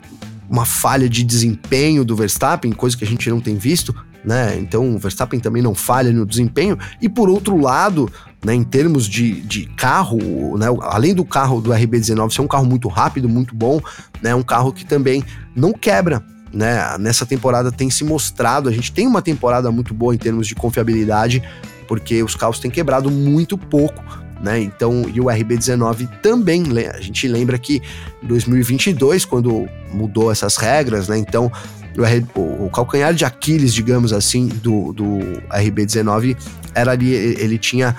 [0.49, 3.95] uma falha de desempenho do Verstappen, coisa que a gente não tem visto,
[4.25, 4.57] né?
[4.59, 6.79] Então o Verstappen também não falha no desempenho.
[7.01, 8.11] E por outro lado,
[8.45, 12.67] né, em termos de, de carro, né, além do carro do RB19 ser um carro
[12.67, 13.81] muito rápido, muito bom,
[14.21, 15.25] né, um carro que também
[15.55, 16.23] não quebra.
[16.53, 20.47] Né, nessa temporada tem se mostrado, a gente tem uma temporada muito boa em termos
[20.47, 21.43] de confiabilidade,
[21.89, 24.03] porque os carros têm quebrado muito pouco.
[24.43, 24.61] Né?
[24.61, 27.81] Então, e o RB19 também, a gente lembra que
[28.21, 31.17] em 2022, quando mudou essas regras, né?
[31.17, 31.51] Então,
[32.35, 35.05] o, o, calcanhar de Aquiles, digamos assim, do, do
[35.49, 36.37] RB19
[36.75, 37.95] era ali, ele tinha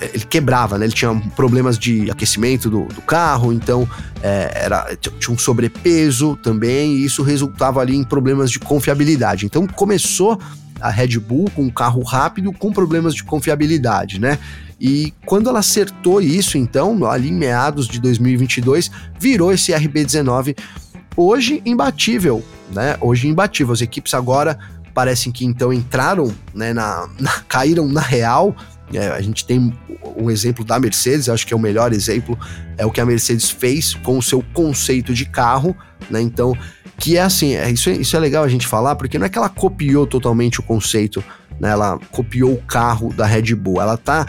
[0.00, 0.86] ele quebrava, né?
[0.86, 3.88] Ele tinha problemas de aquecimento do, do carro, então
[4.22, 9.46] é, era, tinha um sobrepeso também, e isso resultava ali em problemas de confiabilidade.
[9.46, 10.38] Então começou
[10.80, 14.38] a Red Bull com um carro rápido com problemas de confiabilidade, né?
[14.80, 20.56] E quando ela acertou isso, então, ali em meados de 2022, virou esse RB19
[21.16, 22.96] hoje imbatível, né?
[23.00, 23.74] Hoje imbatível.
[23.74, 24.56] As equipes agora
[24.94, 28.54] parecem que então entraram, né, na, na caíram na real.
[28.92, 29.72] É, a gente tem
[30.16, 32.38] um exemplo da Mercedes, acho que é o melhor exemplo,
[32.76, 35.76] é o que a Mercedes fez com o seu conceito de carro,
[36.10, 36.20] né?
[36.20, 36.56] Então,
[36.98, 39.28] que é assim, é, isso, é, isso é legal a gente falar, porque não é
[39.28, 41.22] que ela copiou totalmente o conceito,
[41.60, 41.70] né?
[41.70, 44.26] Ela copiou o carro da Red Bull, ela tá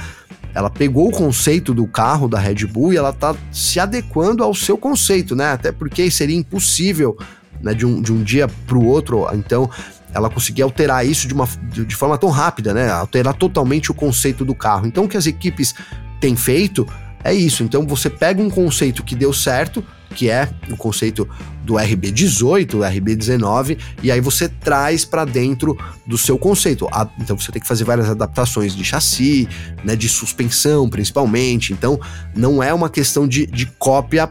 [0.54, 4.54] ela pegou o conceito do carro da Red Bull e ela tá se adequando ao
[4.54, 5.52] seu conceito, né?
[5.52, 7.16] Até porque seria impossível
[7.62, 9.28] né, de, um, de um dia para o outro.
[9.34, 9.70] Então,
[10.14, 12.90] ela conseguia alterar isso de, uma, de, forma tão rápida, né?
[12.90, 14.88] Alterar totalmente o conceito do carro.
[14.88, 15.76] Então, o que as equipes
[16.20, 16.88] têm feito
[17.24, 17.64] é isso.
[17.64, 19.84] Então, você pega um conceito que deu certo,
[20.16, 21.28] que é o conceito
[21.64, 26.88] do RB18, o RB19, e aí você traz para dentro do seu conceito.
[27.20, 29.48] Então você tem que fazer várias adaptações de chassi,
[29.84, 31.72] né, de suspensão principalmente.
[31.72, 32.00] Então
[32.36, 34.28] não é uma questão de, de cópia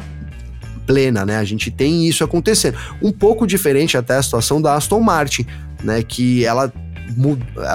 [0.84, 1.36] plena, né?
[1.36, 2.78] A gente tem isso acontecendo.
[3.02, 5.46] Um pouco diferente até a situação da Aston Martin,
[5.82, 6.02] né?
[6.02, 6.72] Que ela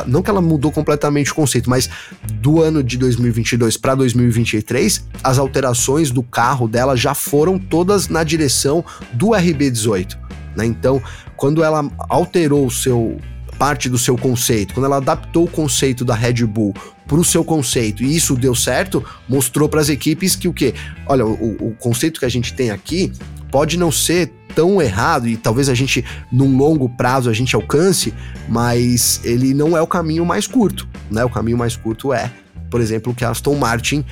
[0.05, 1.89] não que ela mudou completamente o conceito, mas
[2.33, 8.23] do ano de 2022 para 2023, as alterações do carro dela já foram todas na
[8.23, 10.17] direção do RB18.
[10.55, 10.65] Né?
[10.65, 11.01] Então,
[11.35, 13.17] quando ela alterou o seu
[13.57, 16.73] parte do seu conceito, quando ela adaptou o conceito da Red Bull
[17.07, 20.73] para o seu conceito e isso deu certo, mostrou para as equipes que o que,
[21.05, 23.11] olha, o, o conceito que a gente tem aqui
[23.53, 28.11] pode não ser tão errado e talvez a gente, num longo prazo, a gente alcance,
[28.49, 31.23] mas ele não é o caminho mais curto, né?
[31.23, 32.31] O caminho mais curto é,
[32.71, 34.03] por exemplo, o que a Aston Martin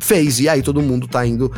[0.00, 1.52] fez, e aí todo mundo tá indo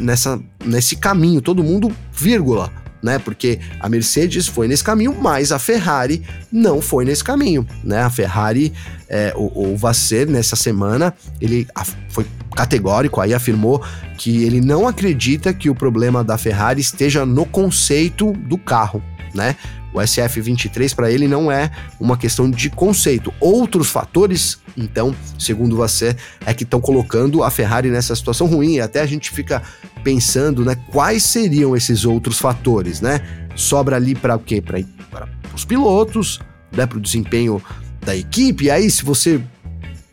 [0.00, 2.72] nessa, nesse caminho, todo mundo, vírgula,
[3.04, 3.18] né?
[3.18, 8.00] Porque a Mercedes foi nesse caminho, mas a Ferrari não foi nesse caminho, né?
[8.00, 8.72] A Ferrari,
[9.06, 11.68] é, o, o Vasser, nessa semana, ele
[12.08, 12.24] foi
[12.56, 13.84] categórico, aí afirmou
[14.16, 19.02] que ele não acredita que o problema da Ferrari esteja no conceito do carro,
[19.34, 19.54] né?
[19.94, 23.32] O SF23 para ele não é uma questão de conceito.
[23.38, 28.80] Outros fatores, então, segundo você, é que estão colocando a Ferrari nessa situação ruim.
[28.80, 29.62] Até a gente fica
[30.02, 33.20] pensando, né, quais seriam esses outros fatores, né?
[33.54, 34.60] Sobra ali para o quê?
[34.60, 34.80] Para
[35.54, 36.40] os pilotos,
[36.72, 37.62] né, para o desempenho
[38.04, 38.64] da equipe.
[38.64, 39.40] E aí, se você,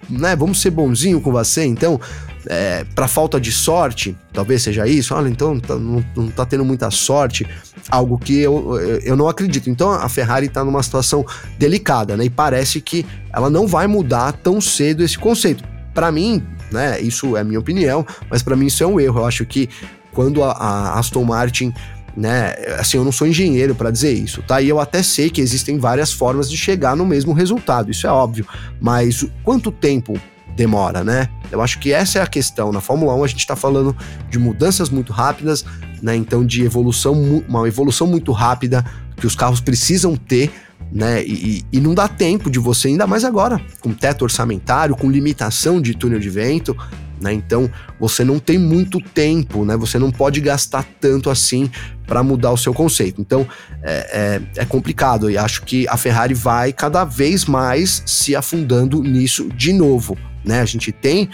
[0.08, 2.00] né, vamos ser bonzinho com você, então,
[2.48, 5.14] é, para falta de sorte, talvez seja isso.
[5.14, 7.48] Olha, então tá, não, não tá tendo muita sorte,
[7.90, 9.70] algo que eu, eu não acredito.
[9.70, 11.26] Então a Ferrari está numa situação
[11.58, 12.26] delicada, né?
[12.26, 15.64] E parece que ela não vai mudar tão cedo esse conceito.
[15.94, 17.00] Para mim, né?
[17.02, 19.20] Isso é minha opinião, mas para mim isso é um erro.
[19.20, 19.70] Eu acho que
[20.12, 21.74] quando a, a Aston Martin
[22.16, 22.54] né?
[22.78, 24.62] Assim, eu não sou engenheiro para dizer isso, tá?
[24.62, 28.12] E eu até sei que existem várias formas de chegar no mesmo resultado, isso é
[28.12, 28.46] óbvio.
[28.80, 30.20] Mas quanto tempo
[30.56, 31.28] demora, né?
[31.52, 32.72] Eu acho que essa é a questão.
[32.72, 33.96] Na Fórmula 1 a gente está falando
[34.30, 35.66] de mudanças muito rápidas,
[36.02, 36.16] né?
[36.16, 38.86] Então de evolução, uma evolução muito rápida
[39.18, 40.52] que os carros precisam ter,
[40.92, 41.24] né?
[41.24, 45.82] E, e, não dá tempo de você, ainda mais agora, com teto orçamentário, com limitação
[45.82, 46.76] de túnel de vento,
[47.22, 47.32] né?
[47.32, 49.78] Então você não tem muito tempo, né?
[49.78, 51.70] Você não pode gastar tanto assim
[52.06, 53.22] para mudar o seu conceito.
[53.22, 53.48] Então
[53.84, 59.02] é, é, é, complicado e acho que a Ferrari vai cada vez mais se afundando
[59.02, 60.18] nisso de novo.
[60.44, 60.62] Né?
[60.62, 61.30] A gente tem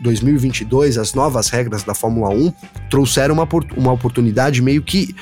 [0.00, 2.52] 2022, é, as novas regras da Fórmula 1
[2.88, 5.14] trouxeram uma, uma oportunidade meio que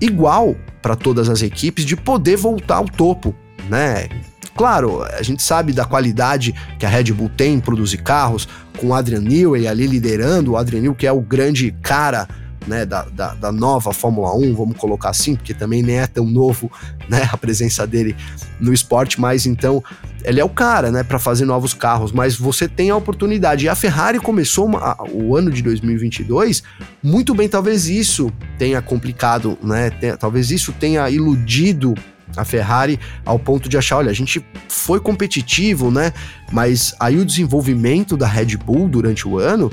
[0.00, 3.34] igual para todas as equipes de poder voltar ao topo,
[3.68, 4.08] né?
[4.56, 8.88] Claro, a gente sabe da qualidade que a Red Bull tem em produzir carros, com
[8.88, 12.26] o Adrian Newey ali liderando, o Adrian Newey que é o grande cara
[12.66, 16.24] né, da, da, da, nova Fórmula 1, vamos colocar assim, porque também nem é tão
[16.24, 16.70] novo
[17.08, 18.16] né, a presença dele
[18.58, 19.82] no esporte, mas então
[20.26, 23.64] ele é o cara né, para fazer novos carros, mas você tem a oportunidade.
[23.64, 26.62] E a Ferrari começou uma, o ano de 2022
[27.02, 31.94] muito bem, talvez isso tenha complicado, né, tenha, talvez isso tenha iludido
[32.36, 36.12] a Ferrari ao ponto de achar, olha, a gente foi competitivo, né?
[36.52, 39.70] Mas aí o desenvolvimento da Red Bull durante o ano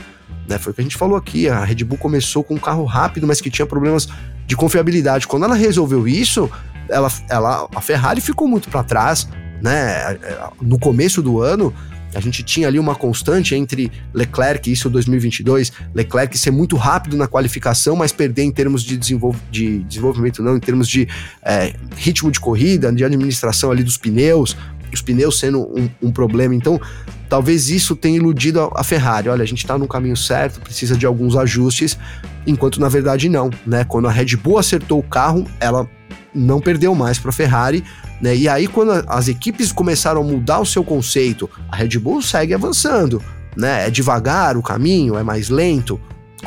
[0.48, 0.58] né?
[0.58, 1.48] Foi o que a gente falou aqui.
[1.48, 4.08] A Red Bull começou com um carro rápido, mas que tinha problemas
[4.46, 5.28] de confiabilidade.
[5.28, 6.50] Quando ela resolveu isso,
[6.90, 9.28] ela, ela, a Ferrari ficou muito para trás.
[9.64, 10.20] Né?
[10.62, 11.74] No começo do ano,
[12.14, 17.28] a gente tinha ali uma constante entre Leclerc, isso 2022, Leclerc ser muito rápido na
[17.28, 21.08] qualificação, mas perder em termos de, de desenvolvimento, não, em termos de
[21.42, 24.56] é, ritmo de corrida, de administração ali dos pneus,
[24.94, 26.54] os pneus sendo um, um problema.
[26.54, 26.80] Então,
[27.28, 29.30] talvez isso tenha iludido a, Ferrari.
[29.30, 31.98] Olha, a gente está no caminho certo, precisa de alguns ajustes,
[32.46, 33.84] enquanto na verdade não, né?
[33.84, 35.90] Quando a Red Bull acertou o carro, ela
[36.34, 37.84] não perdeu mais para a Ferrari,
[38.22, 38.36] né?
[38.36, 42.54] E aí quando as equipes começaram a mudar o seu conceito, a Red Bull segue
[42.54, 43.22] avançando,
[43.56, 43.88] né?
[43.88, 46.00] É devagar o caminho, é mais lento,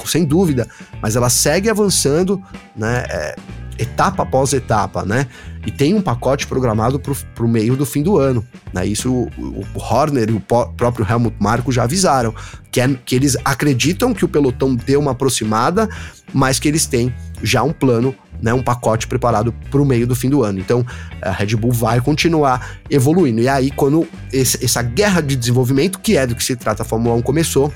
[0.05, 0.69] sem dúvida,
[1.01, 2.43] mas ela segue avançando,
[2.77, 3.05] né?
[3.09, 3.37] É,
[3.79, 5.27] etapa após etapa, né?
[5.67, 8.47] E tem um pacote programado para o meio do fim do ano.
[8.73, 8.87] Né?
[8.87, 12.35] Isso o, o Horner e o próprio Helmut Marko já avisaram,
[12.71, 15.89] que, é, que eles acreditam que o pelotão deu uma aproximada,
[16.33, 20.15] mas que eles têm já um plano né, um pacote preparado para o meio do
[20.15, 20.59] fim do ano.
[20.59, 20.85] Então,
[21.23, 23.41] a Red Bull vai continuar evoluindo.
[23.41, 26.87] E aí, quando esse, essa guerra de desenvolvimento, que é do que se trata a
[26.87, 27.73] Fórmula 1, começou,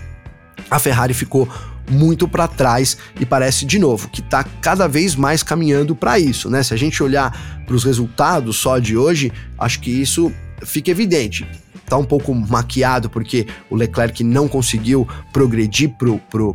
[0.70, 1.49] a Ferrari ficou
[1.90, 6.49] muito para trás e parece de novo que está cada vez mais caminhando para isso,
[6.49, 6.62] né?
[6.62, 11.46] Se a gente olhar para os resultados só de hoje, acho que isso fica evidente
[11.90, 15.92] tá um pouco maquiado porque o Leclerc não conseguiu progredir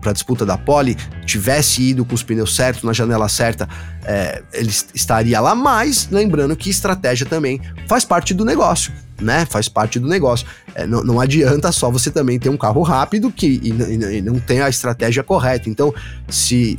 [0.02, 0.96] para a disputa da pole.
[1.26, 3.68] Tivesse ido com os pneus certos, na janela certa,
[4.06, 5.54] é, ele estaria lá.
[5.54, 8.94] Mas lembrando que estratégia também faz parte do negócio.
[9.22, 10.46] Né, faz parte do negócio.
[10.74, 14.22] É, não, não, adianta só você também ter um carro rápido que e, e, e
[14.22, 15.70] não tem a estratégia correta.
[15.70, 15.94] Então,
[16.28, 16.78] se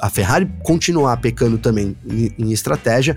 [0.00, 3.16] a Ferrari continuar pecando também em, em estratégia,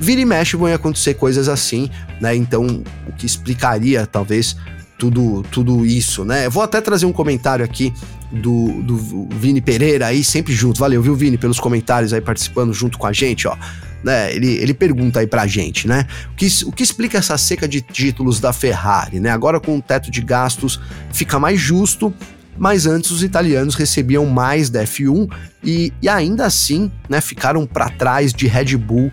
[0.00, 2.34] vira e mexe vão acontecer coisas assim, né?
[2.34, 4.56] Então, o que explicaria talvez
[4.98, 6.48] tudo, tudo isso, né?
[6.48, 7.94] Vou até trazer um comentário aqui
[8.30, 10.80] do, do Vini Pereira aí, sempre junto.
[10.80, 13.56] Valeu, viu, Vini, pelos comentários aí participando junto com a gente, ó.
[14.02, 16.06] Né, ele, ele pergunta aí pra gente, né?
[16.32, 19.30] O que, o que explica essa seca de títulos da Ferrari, né?
[19.30, 20.80] Agora com o teto de gastos
[21.12, 22.14] fica mais justo,
[22.56, 25.28] mas antes os italianos recebiam mais da F1
[25.64, 29.12] e, e ainda assim, né, ficaram para trás de Red Bull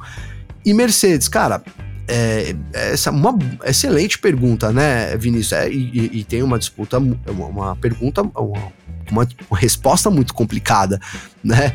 [0.65, 1.61] e Mercedes, cara,
[2.07, 5.53] é, essa é uma excelente pergunta, né, Vinícius?
[5.53, 10.99] É, e, e, tem uma disputa, uma, uma pergunta, uma, uma, resposta muito complicada,
[11.43, 11.73] né?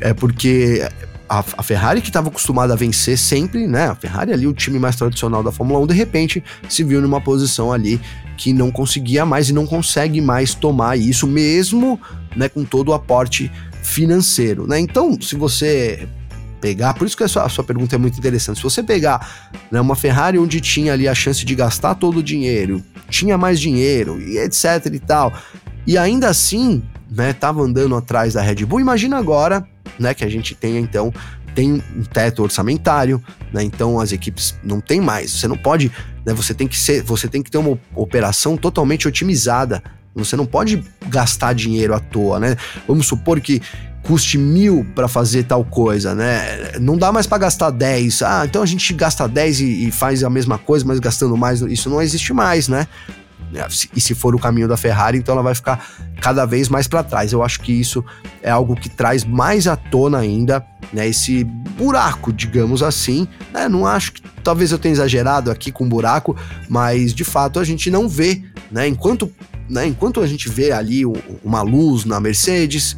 [0.00, 0.86] É porque
[1.28, 3.86] a, a Ferrari, que estava acostumada a vencer sempre, né?
[3.88, 7.20] A Ferrari ali, o time mais tradicional da Fórmula 1, de repente se viu numa
[7.20, 8.00] posição ali
[8.36, 12.00] que não conseguia mais e não consegue mais tomar isso, mesmo
[12.34, 13.50] né, com todo o aporte
[13.82, 14.78] financeiro, né?
[14.78, 16.08] Então, se você
[16.60, 18.56] pegar, por isso que a sua, a sua pergunta é muito interessante.
[18.56, 22.22] Se você pegar né, uma Ferrari onde tinha ali a chance de gastar todo o
[22.22, 25.32] dinheiro, tinha mais dinheiro e etc e tal,
[25.86, 29.66] e ainda assim, né, tava andando atrás da Red Bull, imagina agora,
[29.98, 31.12] né, que a gente tem então
[31.54, 33.62] tem um teto orçamentário, né?
[33.62, 35.32] Então as equipes não tem mais.
[35.32, 35.90] Você não pode,
[36.24, 36.32] né?
[36.32, 39.82] Você tem que ser, você tem que ter uma operação totalmente otimizada.
[40.14, 42.56] Você não pode gastar dinheiro à toa, né?
[42.86, 43.60] Vamos supor que
[44.02, 46.78] custe mil para fazer tal coisa, né?
[46.80, 48.22] Não dá mais para gastar 10.
[48.22, 51.60] Ah, então a gente gasta 10 e, e, faz a mesma coisa, mas gastando mais.
[51.60, 52.86] Isso não existe mais, né?
[53.94, 55.84] E se for o caminho da Ferrari, então ela vai ficar
[56.20, 57.32] cada vez mais para trás.
[57.32, 58.04] Eu acho que isso
[58.42, 61.08] é algo que traz mais à tona ainda, né?
[61.08, 63.26] Esse buraco, digamos assim.
[63.52, 63.68] Né?
[63.68, 66.36] Não acho que talvez eu tenha exagerado aqui com buraco,
[66.68, 68.86] mas de fato a gente não vê, né?
[68.86, 69.30] Enquanto,
[69.68, 69.86] né?
[69.86, 71.04] Enquanto a gente vê ali
[71.42, 72.96] uma luz na Mercedes,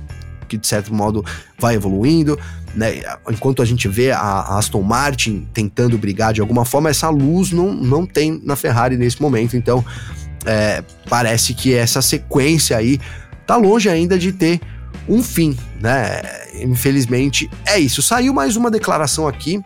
[0.52, 1.24] que de certo modo
[1.58, 2.38] vai evoluindo,
[2.74, 3.02] né?
[3.30, 7.72] Enquanto a gente vê a, Aston Martin tentando brigar de alguma forma, essa luz não,
[7.72, 9.56] não tem na Ferrari nesse momento.
[9.56, 9.82] Então,
[10.44, 13.00] é, parece que essa sequência aí
[13.46, 14.60] tá longe ainda de ter
[15.08, 16.20] um fim, né?
[16.60, 18.02] Infelizmente é isso.
[18.02, 19.62] Saiu mais uma declaração aqui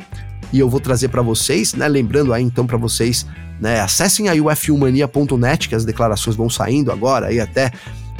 [0.53, 1.88] e eu vou trazer para vocês, né?
[1.88, 3.27] Lembrando aí então para vocês,
[3.61, 3.81] né?
[3.81, 7.72] Acessem aí o f1mania.net que as declarações vão saindo agora aí até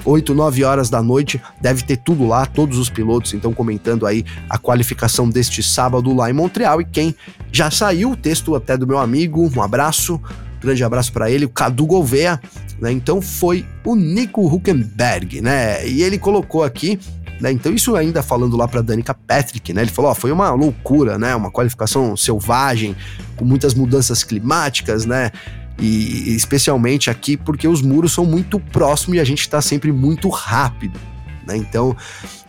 [0.07, 4.25] 8, 9 horas da noite, deve ter tudo lá, todos os pilotos, então comentando aí
[4.48, 6.81] a qualificação deste sábado lá em Montreal.
[6.81, 7.15] E quem
[7.52, 10.21] já saiu, o texto até do meu amigo, um abraço,
[10.61, 12.40] grande abraço para ele, o Cadu Gouveia,
[12.81, 12.92] né?
[12.92, 15.87] Então foi o Nico Huckenberg, né?
[15.87, 16.98] E ele colocou aqui
[17.40, 17.52] né?
[17.52, 19.83] Então, isso ainda falando lá para Danica Patrick, né?
[19.83, 21.35] Ele falou: ó, foi uma loucura, né?
[21.35, 22.96] Uma qualificação selvagem,
[23.37, 25.31] com muitas mudanças climáticas, né?
[25.79, 30.29] E especialmente aqui porque os muros são muito próximos e a gente está sempre muito
[30.29, 30.98] rápido.
[31.47, 31.57] Né?
[31.57, 31.97] Então,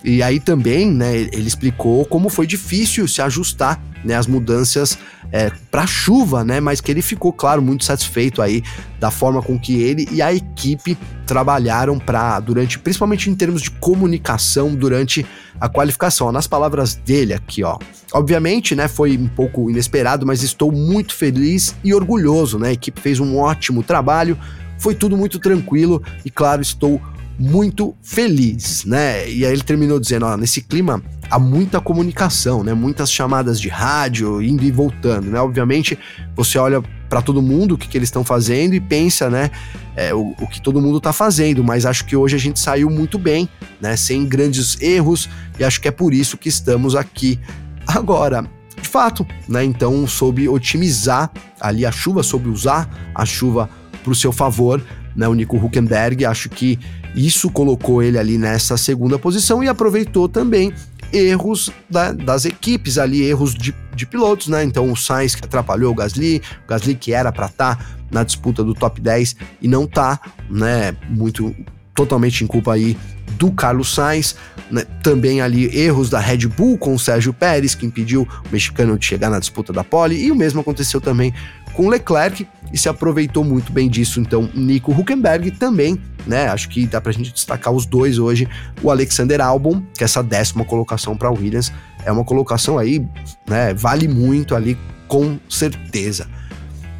[0.03, 4.97] e aí também, né, ele explicou como foi difícil se ajustar né, as mudanças
[5.31, 6.59] é, para chuva, né?
[6.59, 8.63] Mas que ele ficou, claro, muito satisfeito aí
[8.99, 13.71] da forma com que ele e a equipe trabalharam para durante, principalmente em termos de
[13.71, 15.25] comunicação durante
[15.59, 16.31] a qualificação.
[16.31, 17.77] Nas palavras dele aqui, ó.
[18.13, 22.69] Obviamente, né, foi um pouco inesperado, mas estou muito feliz e orgulhoso, né?
[22.69, 24.37] A equipe fez um ótimo trabalho,
[24.77, 27.01] foi tudo muito tranquilo e, claro, estou
[27.39, 29.29] muito feliz, né?
[29.29, 32.73] E aí ele terminou dizendo, ó, nesse clima há muita comunicação, né?
[32.73, 35.39] Muitas chamadas de rádio indo e voltando, né?
[35.39, 35.97] Obviamente,
[36.35, 39.49] você olha para todo mundo o que, que eles estão fazendo e pensa, né,
[39.95, 42.89] é, o, o, que todo mundo está fazendo, mas acho que hoje a gente saiu
[42.89, 47.39] muito bem, né, sem grandes erros e acho que é por isso que estamos aqui
[47.87, 48.45] agora.
[48.79, 53.69] De fato, né, então soube otimizar ali a chuva, soube usar a chuva
[54.03, 54.83] para o seu favor,
[55.15, 56.77] né, o Nico Huckenberg, acho que
[57.17, 60.71] isso colocou ele ali nessa segunda posição e aproveitou também
[61.11, 64.63] erros da, das equipes ali, erros de, de, pilotos, né?
[64.63, 68.23] Então o Sainz que atrapalhou o Gasly, o Gasly que era para estar tá na
[68.23, 70.95] disputa do top 10 e não tá, né?
[71.09, 71.55] Muito
[71.97, 72.95] totalmente em culpa aí
[73.39, 74.35] do Carlos Sainz,
[74.69, 74.83] né?
[75.01, 79.05] também ali erros da Red Bull com o Sérgio Pérez, que impediu o mexicano de
[79.05, 81.33] chegar na disputa da pole, e o mesmo aconteceu também
[81.73, 84.19] com Leclerc e se aproveitou muito bem disso.
[84.19, 86.47] Então, Nico Huckenberg também, né?
[86.47, 88.47] Acho que dá pra gente destacar os dois hoje.
[88.81, 91.71] O Alexander Albon, que essa décima colocação para Williams,
[92.05, 93.05] é uma colocação aí,
[93.47, 93.73] né?
[93.73, 94.77] Vale muito ali,
[95.07, 96.27] com certeza.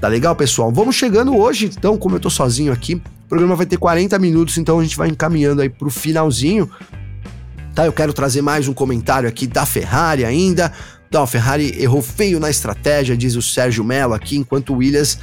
[0.02, 0.72] Tá legal, pessoal?
[0.72, 4.58] Vamos chegando hoje, então, como eu tô sozinho aqui, o programa vai ter 40 minutos,
[4.58, 6.72] então a gente vai encaminhando aí pro finalzinho.
[7.76, 10.72] Tá, eu quero trazer mais um comentário aqui da Ferrari ainda.
[11.10, 15.20] Então, a Ferrari errou feio na estratégia, diz o Sérgio Mello aqui, enquanto o Williams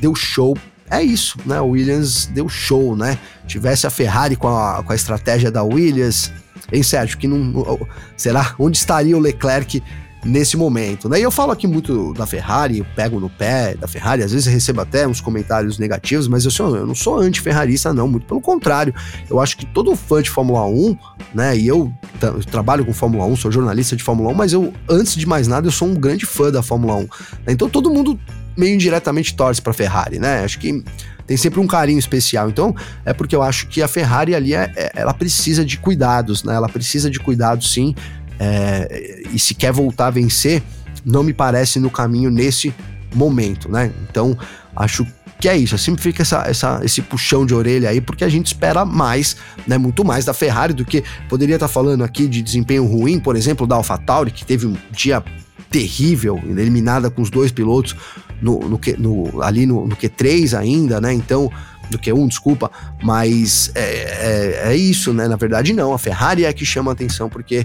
[0.00, 0.58] deu show.
[0.90, 1.60] É isso, né?
[1.60, 3.16] O Williams deu show, né?
[3.46, 6.32] Tivesse a Ferrari com a, com a estratégia da Williams,
[6.72, 7.16] hein, Sérgio?
[7.18, 7.86] Que não,
[8.16, 8.56] será?
[8.58, 9.80] Onde estaria o Leclerc
[10.24, 11.08] nesse momento.
[11.08, 11.20] Né?
[11.20, 14.46] E eu falo aqui muito da Ferrari, eu pego no pé da Ferrari, às vezes
[14.46, 18.40] recebo até uns comentários negativos, mas eu, sou, eu não sou anti-ferrarista, não, muito pelo
[18.40, 18.94] contrário.
[19.28, 20.96] Eu acho que todo fã de Fórmula 1,
[21.34, 21.56] né?
[21.56, 25.14] E eu, eu, trabalho com Fórmula 1, sou jornalista de Fórmula 1, mas eu, antes
[25.14, 27.00] de mais nada, eu sou um grande fã da Fórmula 1.
[27.00, 27.08] Né?
[27.48, 28.18] Então todo mundo
[28.56, 30.44] meio indiretamente torce para Ferrari, né?
[30.44, 30.82] Acho que
[31.26, 32.48] tem sempre um carinho especial.
[32.48, 36.44] Então, é porque eu acho que a Ferrari ali é, é, ela precisa de cuidados,
[36.44, 36.54] né?
[36.54, 37.94] Ela precisa de cuidados sim
[38.38, 40.62] é, e se quer voltar a vencer,
[41.04, 42.74] não me parece no caminho nesse
[43.14, 43.92] momento, né?
[44.08, 44.36] Então,
[44.74, 45.06] acho
[45.40, 45.76] que é isso.
[45.76, 49.76] Sempre fica essa, essa, esse puxão de orelha aí, porque a gente espera mais, né?
[49.76, 53.66] Muito mais da Ferrari do que poderia estar falando aqui de desempenho ruim, por exemplo,
[53.66, 55.22] da AlphaTauri, que teve um dia
[55.70, 57.96] terrível, eliminada com os dois pilotos
[58.40, 61.12] no, no, no ali no, no Q3 ainda, né?
[61.12, 61.50] Então,
[61.90, 62.70] do Q1, desculpa,
[63.02, 65.28] mas é, é, é, isso, né?
[65.28, 65.92] Na verdade, não.
[65.92, 67.64] A Ferrari é que chama a atenção, porque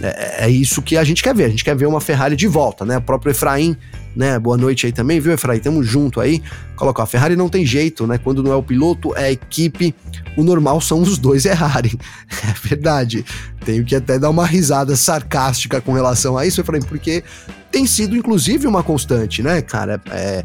[0.00, 1.44] é, é, isso que a gente quer ver.
[1.44, 2.98] A gente quer ver uma Ferrari de volta, né?
[2.98, 3.76] O próprio Efraim,
[4.16, 4.38] né?
[4.38, 5.58] Boa noite aí também, viu, Efraim?
[5.58, 6.42] Tamo junto aí.
[6.76, 8.18] Coloca, a Ferrari não tem jeito, né?
[8.18, 9.94] Quando não é o piloto, é a equipe.
[10.36, 11.92] O normal são os dois errarem.
[12.30, 13.24] É verdade.
[13.64, 17.22] Tenho que até dar uma risada sarcástica com relação a isso, Efraim, porque
[17.70, 20.00] tem sido, inclusive, uma constante, né, cara?
[20.10, 20.44] É,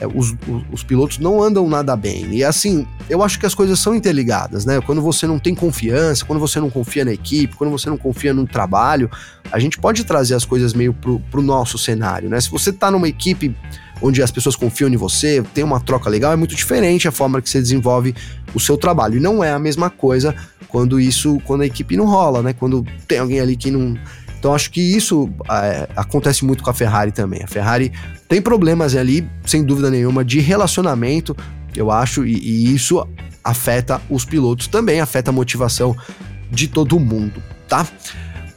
[0.00, 2.28] é, os, os, os, pilotos não andam nada bem.
[2.32, 4.80] E assim, eu acho que as coisas são interligadas, né?
[4.80, 8.32] Quando você não tem confiança, quando você não confia na equipe, quando você não confia
[8.32, 9.10] no trabalho,
[9.50, 12.40] a gente pode trazer as coisas meio pro, pro nosso cenário, né?
[12.40, 13.54] Se você tá numa equipe
[14.00, 17.42] onde as pessoas confiam em você, tem uma troca legal, é muito diferente a forma
[17.42, 18.14] que você desenvolve
[18.54, 19.16] o seu trabalho.
[19.16, 20.34] E não é a mesma coisa
[20.68, 22.52] quando isso, quando a equipe não rola, né?
[22.52, 23.96] Quando tem alguém ali que não
[24.38, 27.42] então acho que isso é, acontece muito com a Ferrari também.
[27.42, 27.92] A Ferrari
[28.28, 31.36] tem problemas ali, sem dúvida nenhuma, de relacionamento,
[31.74, 33.06] eu acho, e, e isso
[33.42, 35.96] afeta os pilotos também, afeta a motivação
[36.50, 37.86] de todo mundo, tá?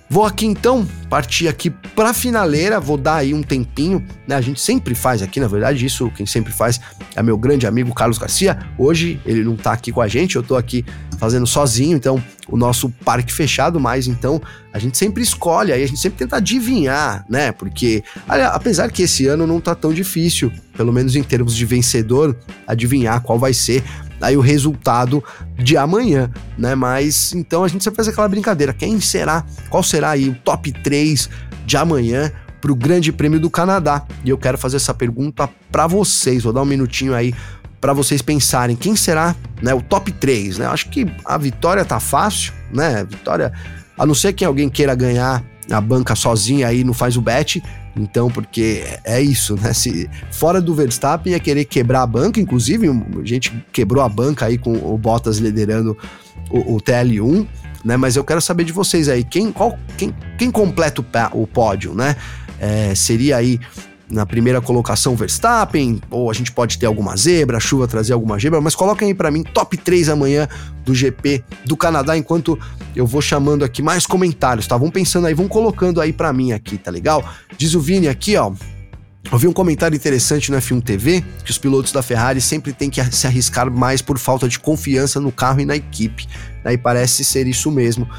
[0.09, 4.35] Vou aqui então partir aqui para finaleira, vou dar aí um tempinho, né?
[4.35, 6.81] A gente sempre faz aqui, na verdade, isso quem sempre faz
[7.15, 8.59] é meu grande amigo Carlos Garcia.
[8.77, 10.85] Hoje ele não tá aqui com a gente, eu tô aqui
[11.21, 14.41] fazendo sozinho, então o nosso parque fechado, mas então
[14.73, 17.51] a gente sempre escolhe, aí a gente sempre tenta adivinhar, né?
[17.51, 22.35] Porque apesar que esse ano não tá tão difícil, pelo menos em termos de vencedor,
[22.65, 23.83] adivinhar qual vai ser
[24.19, 25.23] aí o resultado
[25.59, 26.73] de amanhã, né?
[26.73, 30.71] Mas então a gente sempre faz aquela brincadeira, quem será, qual será aí o top
[30.71, 31.29] 3
[31.67, 34.07] de amanhã para o Grande Prêmio do Canadá?
[34.25, 37.31] E eu quero fazer essa pergunta para vocês, vou dar um minutinho aí
[37.81, 40.67] para vocês pensarem quem será, né, o top 3, né?
[40.67, 43.03] Acho que a vitória tá fácil, né?
[43.03, 43.51] Vitória,
[43.97, 47.61] a não ser que alguém queira ganhar a banca sozinha aí não faz o bet,
[47.95, 49.73] então, porque é isso, né?
[49.73, 54.45] Se fora do Verstappen ia querer quebrar a banca, inclusive, a gente quebrou a banca
[54.45, 55.97] aí com o Bottas liderando
[56.49, 57.47] o, o TL1,
[57.83, 57.97] né?
[57.97, 61.93] Mas eu quero saber de vocês aí, quem, qual, quem, quem completa o, o pódio,
[61.93, 62.15] né?
[62.59, 63.59] É, seria aí
[64.11, 68.59] na primeira colocação Verstappen, ou a gente pode ter alguma zebra, chuva trazer alguma zebra,
[68.61, 70.47] mas coloquem aí para mim top 3 amanhã
[70.83, 72.59] do GP do Canadá, enquanto
[72.95, 74.75] eu vou chamando aqui mais comentários, tá?
[74.77, 77.23] Vão pensando aí, vão colocando aí para mim aqui, tá legal?
[77.57, 78.51] Diz o Vini aqui, ó,
[79.31, 82.89] eu vi um comentário interessante no F1 TV que os pilotos da Ferrari sempre têm
[82.89, 86.27] que se arriscar mais por falta de confiança no carro e na equipe.
[86.65, 88.09] E parece ser isso mesmo.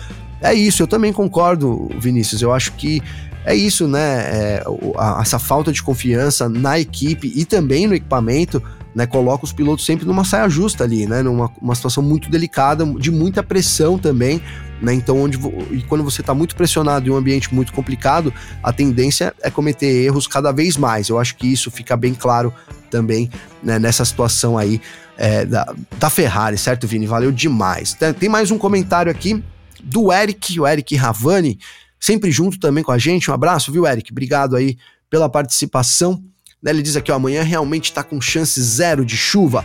[0.40, 2.40] É isso, eu também concordo, Vinícius.
[2.40, 3.02] Eu acho que
[3.44, 4.00] é isso, né?
[4.00, 4.64] É,
[4.96, 8.62] a, essa falta de confiança na equipe e também no equipamento,
[8.94, 9.06] né?
[9.06, 11.22] Coloca os pilotos sempre numa saia justa ali, né?
[11.22, 14.40] Numa uma situação muito delicada, de muita pressão também,
[14.80, 14.94] né?
[14.94, 15.38] Então, onde
[15.70, 18.32] e quando você está muito pressionado em um ambiente muito complicado,
[18.62, 21.08] a tendência é cometer erros cada vez mais.
[21.08, 22.52] Eu acho que isso fica bem claro
[22.90, 23.30] também
[23.62, 24.80] né, nessa situação aí
[25.16, 27.06] é, da, da Ferrari, certo, Vini?
[27.06, 27.96] Valeu demais.
[28.18, 29.42] Tem mais um comentário aqui
[29.82, 31.58] do Eric, o Eric Ravani
[32.02, 33.30] sempre junto também com a gente.
[33.30, 34.10] Um abraço, viu, Eric?
[34.10, 34.76] Obrigado aí
[35.08, 36.20] pela participação.
[36.60, 39.64] Né, ele diz aqui, ó, amanhã realmente está com chance zero de chuva.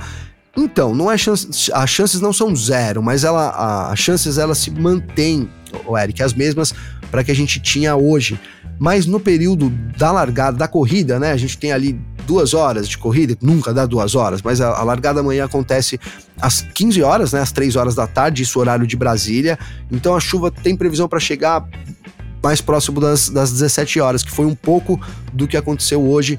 [0.55, 4.69] Então, não é chance, as chances não são zero, mas ela, as chances elas se
[4.69, 5.49] mantêm,
[5.85, 6.73] o Eric, as mesmas
[7.09, 8.39] para que a gente tinha hoje.
[8.79, 12.97] Mas no período da largada da corrida, né, a gente tem ali duas horas de
[12.97, 15.99] corrida, nunca dá duas horas, mas a, a largada amanhã acontece
[16.39, 19.57] às 15 horas, né, às 3 horas da tarde, isso horário de Brasília.
[19.91, 21.67] Então a chuva tem previsão para chegar
[22.41, 24.99] mais próximo das, das 17 horas, que foi um pouco
[25.33, 26.37] do que aconteceu hoje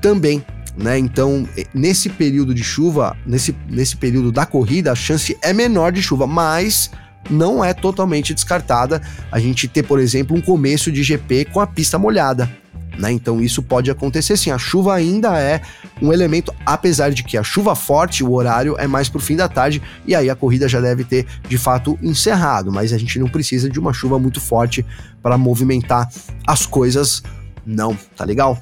[0.00, 0.44] também.
[0.76, 0.98] Né?
[0.98, 6.02] Então, nesse período de chuva, nesse, nesse período da corrida, a chance é menor de
[6.02, 6.90] chuva, mas
[7.28, 11.66] não é totalmente descartada a gente ter, por exemplo, um começo de GP com a
[11.66, 12.59] pista molhada
[13.00, 13.10] né?
[13.10, 14.50] Então isso pode acontecer sim.
[14.50, 15.60] A chuva ainda é
[16.00, 19.48] um elemento, apesar de que a chuva forte, o horário é mais pro fim da
[19.48, 23.28] tarde e aí a corrida já deve ter de fato encerrado, mas a gente não
[23.28, 24.84] precisa de uma chuva muito forte
[25.22, 26.08] para movimentar
[26.46, 27.22] as coisas,
[27.64, 28.58] não, tá legal?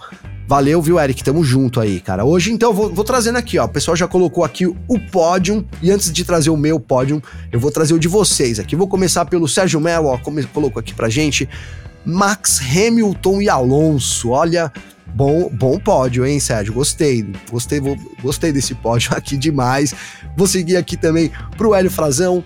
[0.49, 1.23] Valeu, viu, Eric?
[1.23, 2.25] Tamo junto aí, cara.
[2.25, 3.67] Hoje, então, vou, vou trazendo aqui, ó.
[3.67, 5.63] O pessoal já colocou aqui o pódio.
[5.83, 7.23] E antes de trazer o meu pódio,
[7.53, 8.75] eu vou trazer o de vocês aqui.
[8.75, 10.17] Vou começar pelo Sérgio Melo, ó.
[10.17, 11.47] Como colocou aqui pra gente.
[12.05, 14.31] Max Hamilton e Alonso.
[14.31, 14.73] Olha,
[15.15, 16.73] bom, bom pódio, hein, Sérgio?
[16.73, 17.81] Gostei, gostei,
[18.23, 19.95] gostei desse pódio aqui demais.
[20.37, 22.45] Vou seguir aqui também pro Hélio Frazão.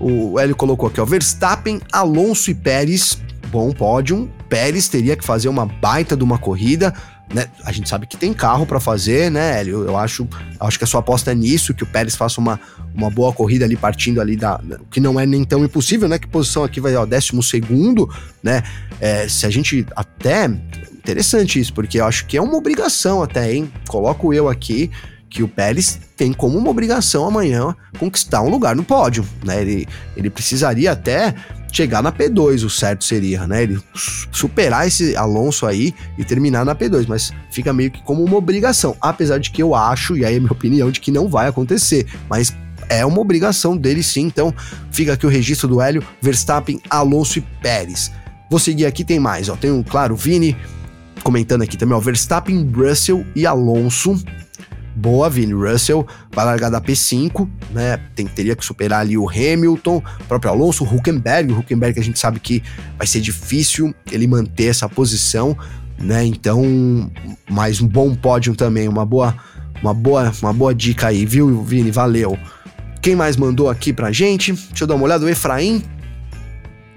[0.00, 3.18] O Hélio colocou aqui, ó, Verstappen, Alonso e Pérez.
[3.48, 4.30] Bom pódio.
[4.48, 6.92] Pérez teria que fazer uma baita de uma corrida.
[7.32, 7.46] Né?
[7.64, 9.84] A gente sabe que tem carro para fazer, né, Hélio?
[9.84, 10.28] Eu acho,
[10.60, 12.60] acho que a sua aposta é nisso, que o Pérez faça uma,
[12.94, 14.60] uma boa corrida ali, partindo ali da.
[14.90, 16.18] que não é nem tão impossível, né?
[16.18, 18.08] Que posição aqui vai, ó, décimo segundo,
[18.42, 18.62] né?
[19.00, 20.46] É, se a gente até.
[21.04, 23.70] Interessante isso, porque eu acho que é uma obrigação até, hein?
[23.86, 24.90] Coloco eu aqui
[25.34, 29.60] que o Pérez tem como uma obrigação amanhã conquistar um lugar no pódio, né?
[29.60, 31.34] Ele, ele precisaria até
[31.72, 33.64] chegar na P2, o certo seria, né?
[33.64, 33.80] Ele
[34.30, 38.96] superar esse Alonso aí e terminar na P2, mas fica meio que como uma obrigação,
[39.00, 42.06] apesar de que eu acho, e aí é minha opinião, de que não vai acontecer,
[42.30, 42.54] mas
[42.88, 44.54] é uma obrigação dele sim, então
[44.92, 48.12] fica aqui o registro do Hélio, Verstappen, Alonso e Pérez.
[48.48, 50.56] Vou seguir aqui, tem mais, ó, tem um, claro, Vini
[51.24, 54.22] comentando aqui também, ó, Verstappen, Russell e Alonso
[54.94, 57.98] boa, Vini Russell vai largar da P5, né?
[58.14, 61.52] Tem, teria que superar ali o Hamilton, o próprio Alonso, o Huckenberg.
[61.52, 62.62] O Huckenberg a gente sabe que
[62.96, 65.56] vai ser difícil ele manter essa posição,
[65.98, 66.24] né?
[66.24, 67.10] Então,
[67.50, 69.34] mais um bom pódio também, uma boa,
[69.82, 71.90] uma boa, uma boa dica aí, viu, Vini?
[71.90, 72.38] Valeu.
[73.02, 74.52] Quem mais mandou aqui pra gente?
[74.52, 75.82] Deixa eu dar uma olhada, o Efraim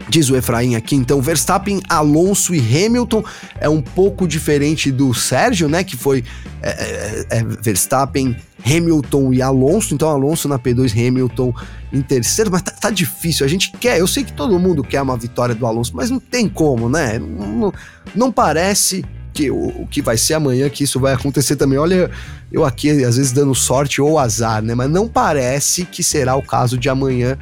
[0.09, 3.23] Diz o Efraim aqui, então, Verstappen, Alonso e Hamilton
[3.59, 5.83] é um pouco diferente do Sérgio, né?
[5.83, 6.23] Que foi
[6.61, 8.35] é, é, é, Verstappen,
[8.65, 9.93] Hamilton e Alonso.
[9.93, 11.53] Então, Alonso na P2, Hamilton
[11.91, 13.45] em terceiro, mas tá, tá, difícil.
[13.45, 16.19] A gente quer, eu sei que todo mundo quer uma vitória do Alonso, mas não
[16.19, 17.19] tem como, né?
[17.19, 17.73] Não,
[18.15, 19.03] não parece
[19.33, 21.77] que o, o, que vai ser amanhã que isso vai acontecer também.
[21.77, 22.09] Olha,
[22.51, 24.73] eu aqui às vezes dando sorte ou azar, né?
[24.73, 27.37] Mas não parece que será o caso de amanhã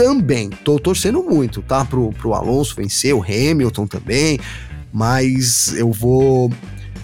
[0.00, 0.48] também.
[0.48, 1.84] Tô torcendo muito, tá?
[1.84, 4.40] Pro, pro Alonso vencer, o Hamilton também.
[4.90, 6.50] Mas eu vou.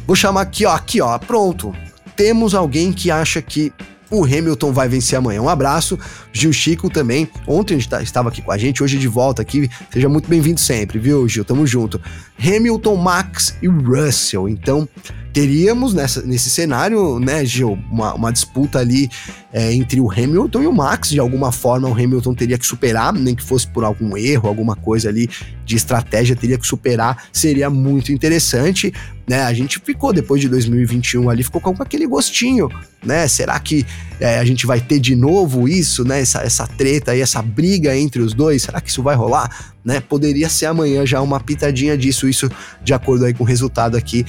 [0.07, 0.75] Vou chamar aqui, ó.
[0.75, 1.19] Aqui, ó.
[1.19, 1.75] Pronto.
[2.17, 3.71] Temos alguém que acha que
[4.11, 5.43] o Hamilton vai vencer amanhã.
[5.43, 5.99] Um abraço,
[6.33, 7.29] Gil Chico também.
[7.47, 9.69] Ontem tá, estava aqui com a gente, hoje de volta aqui.
[9.91, 11.45] Seja muito bem-vindo sempre, viu, Gil?
[11.45, 12.01] Tamo junto.
[12.39, 14.49] Hamilton, Max e Russell.
[14.49, 14.89] Então,
[15.33, 19.09] teríamos nessa, nesse cenário, né, Gil, uma, uma disputa ali
[19.53, 21.11] é, entre o Hamilton e o Max.
[21.11, 24.77] De alguma forma, o Hamilton teria que superar, nem que fosse por algum erro, alguma
[24.77, 25.29] coisa ali
[25.65, 27.25] de estratégia, teria que superar.
[27.33, 28.93] Seria muito interessante,
[29.29, 29.43] né?
[29.43, 32.69] A gente ficou depois de 2021 ali, ficou com aquele gostinho,
[33.05, 33.27] né?
[33.27, 33.85] Será que
[34.21, 36.21] é, a gente vai ter de novo isso, né?
[36.21, 38.63] Essa, essa treta aí, essa briga entre os dois?
[38.63, 39.75] Será que isso vai rolar?
[39.85, 40.01] Né?
[40.01, 42.49] Poderia ser amanhã já uma pitadinha disso, isso
[42.85, 44.25] de acordo aí com o resultado aqui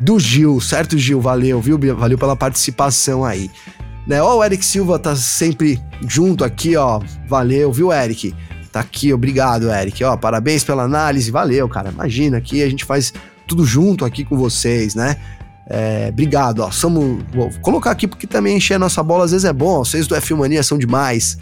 [0.00, 1.20] do Gil, certo, Gil?
[1.20, 1.78] Valeu, viu?
[1.96, 3.48] Valeu pela participação aí.
[4.06, 4.20] Né?
[4.20, 7.00] Ó, o Eric Silva tá sempre junto aqui, ó.
[7.28, 8.34] Valeu, viu, Eric?
[8.72, 10.02] Tá aqui, obrigado, Eric.
[10.02, 11.90] Ó, parabéns pela análise, valeu, cara.
[11.90, 13.12] Imagina aqui a gente faz
[13.46, 15.16] tudo junto aqui com vocês, né?
[15.68, 16.70] É, obrigado, ó.
[16.70, 19.84] Somos, vou colocar aqui porque também encher a nossa bola às vezes é bom.
[19.84, 21.36] Vocês do F Mania são demais.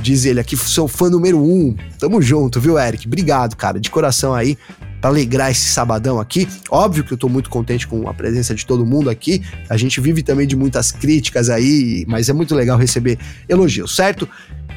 [0.00, 1.74] Diz ele aqui, sou fã número um.
[1.98, 3.06] Tamo junto, viu, Eric?
[3.06, 4.58] Obrigado, cara, de coração aí
[5.00, 6.46] para alegrar esse sabadão aqui.
[6.70, 9.42] Óbvio que eu tô muito contente com a presença de todo mundo aqui.
[9.68, 14.28] A gente vive também de muitas críticas aí, mas é muito legal receber elogios, certo?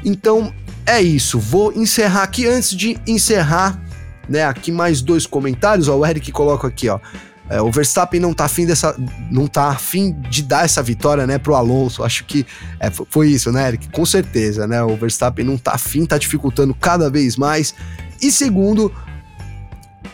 [0.03, 0.53] Então
[0.86, 1.39] é isso.
[1.39, 3.81] Vou encerrar aqui antes de encerrar,
[4.29, 4.45] né?
[4.45, 5.88] Aqui mais dois comentários.
[5.88, 6.99] Ó, o Eric coloca aqui, ó.
[7.47, 8.95] É, o Verstappen não tá afim dessa.
[9.29, 12.03] não tá afim de dar essa vitória, né, pro Alonso.
[12.03, 12.45] Acho que
[12.79, 13.89] é, foi isso, né, Eric?
[13.89, 14.81] Com certeza, né?
[14.83, 17.75] O Verstappen não tá afim, tá dificultando cada vez mais.
[18.19, 18.91] E segundo,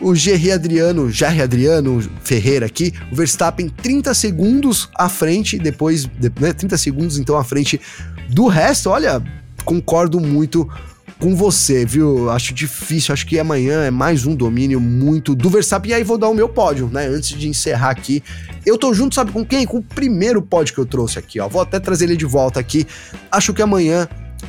[0.00, 6.06] o Gerry Adriano, Jerry Adriano Ferreira aqui, o Verstappen 30 segundos à frente, depois,
[6.38, 7.80] né, 30 segundos então à frente
[8.28, 8.90] do resto.
[8.90, 9.22] Olha,
[9.64, 10.68] concordo muito
[11.22, 12.30] com você, viu?
[12.30, 15.92] Acho difícil, acho que amanhã é mais um domínio muito do Verstappen.
[15.92, 17.06] E aí vou dar o meu pódio, né?
[17.06, 18.22] Antes de encerrar aqui.
[18.66, 19.64] Eu tô junto, sabe com quem?
[19.64, 21.48] Com o primeiro pódio que eu trouxe aqui, ó.
[21.48, 22.86] Vou até trazer ele de volta aqui.
[23.30, 24.08] Acho que amanhã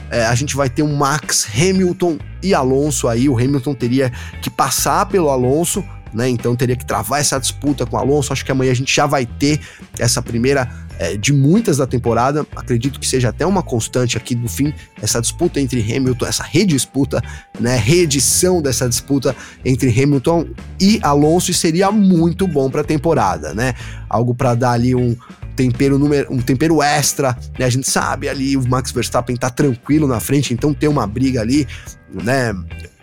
[0.10, 3.30] é, a gente vai ter um Max, Hamilton e Alonso aí.
[3.30, 4.12] O Hamilton teria
[4.42, 6.28] que passar pelo Alonso, né?
[6.28, 8.34] Então teria que travar essa disputa com o Alonso.
[8.34, 9.60] Acho que amanhã a gente já vai ter
[10.00, 10.68] essa primeira
[11.00, 12.46] é, de muitas da temporada.
[12.56, 17.22] Acredito que seja até uma constante aqui do fim, essa disputa entre Hamilton, essa redisputa,
[17.60, 17.76] né?
[17.78, 20.48] Reedição dessa disputa entre Hamilton
[20.80, 23.74] e Alonso e seria muito bom para a temporada, né?
[24.10, 25.16] Algo para dar ali um
[25.56, 25.98] tempero
[26.30, 27.66] um tempero extra, né?
[27.66, 31.42] A gente sabe ali o Max Verstappen tá tranquilo na frente, então ter uma briga
[31.42, 31.68] ali,
[32.14, 32.54] né,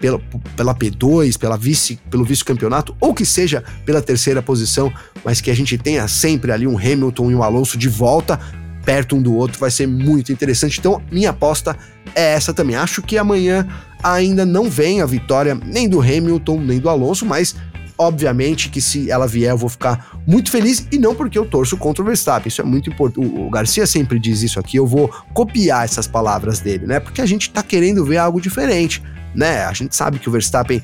[0.00, 0.20] pela,
[0.56, 4.92] pela P2, pela vice, pelo vice-campeonato, ou que seja pela terceira posição,
[5.24, 8.38] mas que a gente tenha sempre ali um Hamilton e um Alonso de volta
[8.84, 10.78] perto um do outro, vai ser muito interessante.
[10.78, 11.76] Então, minha aposta
[12.14, 12.76] é essa também.
[12.76, 13.68] Acho que amanhã
[14.02, 17.54] ainda não vem a vitória nem do Hamilton, nem do Alonso, mas
[18.02, 21.76] Obviamente que se ela vier, eu vou ficar muito feliz e não porque eu torço
[21.76, 22.48] contra o Verstappen.
[22.48, 23.26] Isso é muito importante.
[23.26, 24.78] O Garcia sempre diz isso aqui.
[24.78, 26.98] Eu vou copiar essas palavras dele, né?
[26.98, 29.02] Porque a gente tá querendo ver algo diferente,
[29.34, 29.66] né?
[29.66, 30.82] A gente sabe que o Verstappen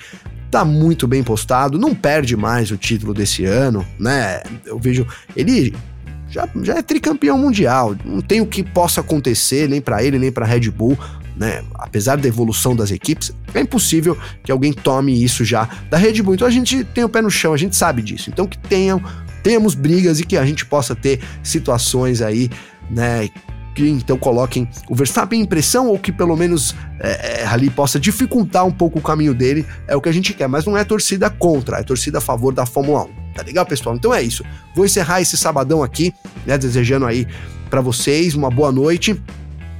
[0.50, 4.42] tá muito bem postado, não perde mais o título desse ano, né?
[4.66, 5.74] Eu vejo ele
[6.28, 10.30] já, já é tricampeão mundial, não tem o que possa acontecer nem para ele nem
[10.30, 10.98] para Red Bull
[11.36, 11.62] né?
[11.74, 16.34] Apesar da evolução das equipes, é impossível que alguém tome isso já da Red Bull.
[16.34, 18.30] Então a gente tem o pé no chão, a gente sabe disso.
[18.30, 19.02] Então que tenham,
[19.42, 22.50] tenhamos brigas e que a gente possa ter situações aí,
[22.90, 23.28] né?
[23.74, 28.00] que então coloquem o Verstappen em pressão ou que pelo menos é, é, ali possa
[28.00, 30.82] dificultar um pouco o caminho dele, é o que a gente quer, mas não é
[30.82, 33.08] torcida contra, é torcida a favor da Fórmula 1.
[33.34, 33.94] Tá legal, pessoal?
[33.94, 34.42] Então é isso.
[34.74, 36.14] Vou encerrar esse sabadão aqui,
[36.46, 37.28] né, desejando aí
[37.68, 39.20] para vocês uma boa noite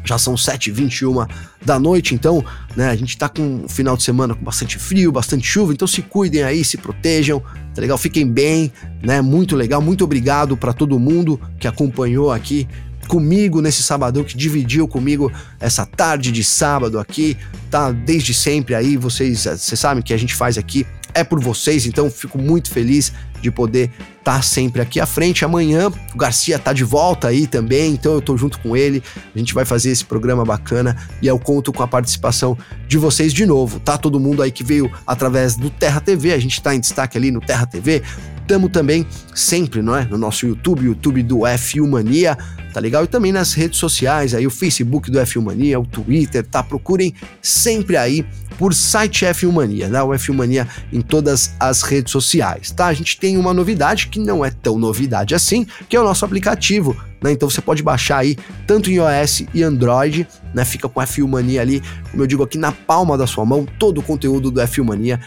[0.07, 1.29] já são 7h21
[1.65, 2.45] da noite, então,
[2.77, 5.87] né, a gente tá com um final de semana com bastante frio, bastante chuva, então
[5.87, 7.43] se cuidem aí, se protejam,
[7.75, 7.99] tá legal?
[7.99, 9.21] Fiquem bem, né?
[9.21, 12.69] Muito legal, muito obrigado para todo mundo que acompanhou aqui
[13.07, 15.31] comigo nesse sabadão, que dividiu comigo
[15.61, 17.37] essa tarde de sábado aqui,
[17.71, 17.93] tá?
[17.93, 22.11] Desde sempre aí, vocês, vocês sabem que a gente faz aqui é por vocês, então
[22.11, 23.11] fico muito feliz
[23.41, 25.45] de poder estar tá sempre aqui à frente.
[25.45, 29.03] Amanhã o Garcia tá de volta aí também, então eu tô junto com ele.
[29.35, 32.57] A gente vai fazer esse programa bacana e eu conto com a participação
[32.89, 33.97] de vocês de novo, tá?
[33.97, 37.31] Todo mundo aí que veio através do Terra TV, a gente tá em destaque ali
[37.31, 38.03] no Terra TV.
[38.47, 40.05] Tamo também sempre, não é?
[40.05, 42.39] No nosso YouTube, YouTube do F Mania,
[42.73, 43.03] tá legal?
[43.03, 46.63] E também nas redes sociais, aí o Facebook do F Mania, o Twitter, tá?
[46.63, 47.13] Procurem
[47.43, 48.25] sempre aí
[48.57, 50.01] por site F Mania, né?
[50.01, 52.87] O F Mania em todas as redes sociais, tá?
[52.87, 56.23] A gente tem uma novidade que não é tão novidade assim, que é o nosso
[56.23, 57.33] aplicativo, né?
[57.33, 60.67] Então você pode baixar aí tanto em iOS e Android, né?
[60.67, 63.99] Fica com F Mania ali, como eu digo aqui na palma da sua mão, todo
[63.99, 65.19] o conteúdo do F Mania.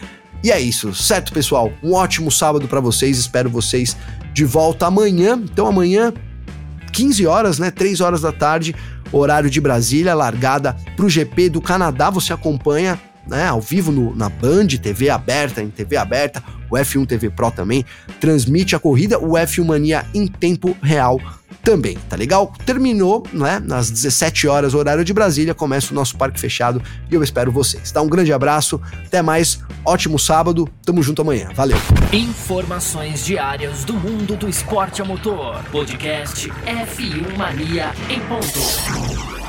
[0.44, 1.72] E é isso, certo, pessoal?
[1.82, 3.96] Um ótimo sábado para vocês, espero vocês
[4.32, 5.38] de volta amanhã.
[5.42, 6.14] Então amanhã
[6.92, 7.70] 15 horas, né?
[7.70, 8.74] 3 horas da tarde,
[9.12, 12.08] horário de Brasília, largada para o GP do Canadá.
[12.10, 12.98] Você acompanha
[13.30, 17.50] né, ao vivo no, na Band, TV aberta, em TV aberta, o F1 TV Pro
[17.50, 17.84] também
[18.20, 21.18] transmite a corrida, o F1 Mania em tempo real
[21.62, 22.52] também, tá legal?
[22.64, 23.60] Terminou, né?
[23.64, 27.90] Nas 17 horas, horário de Brasília, começa o nosso parque fechado e eu espero vocês.
[27.92, 28.00] Tá?
[28.00, 31.76] Um grande abraço, até mais, ótimo sábado, tamo junto amanhã, valeu.
[32.12, 35.62] Informações diárias do mundo do esporte a motor.
[35.70, 39.39] Podcast F1 Mania em ponto.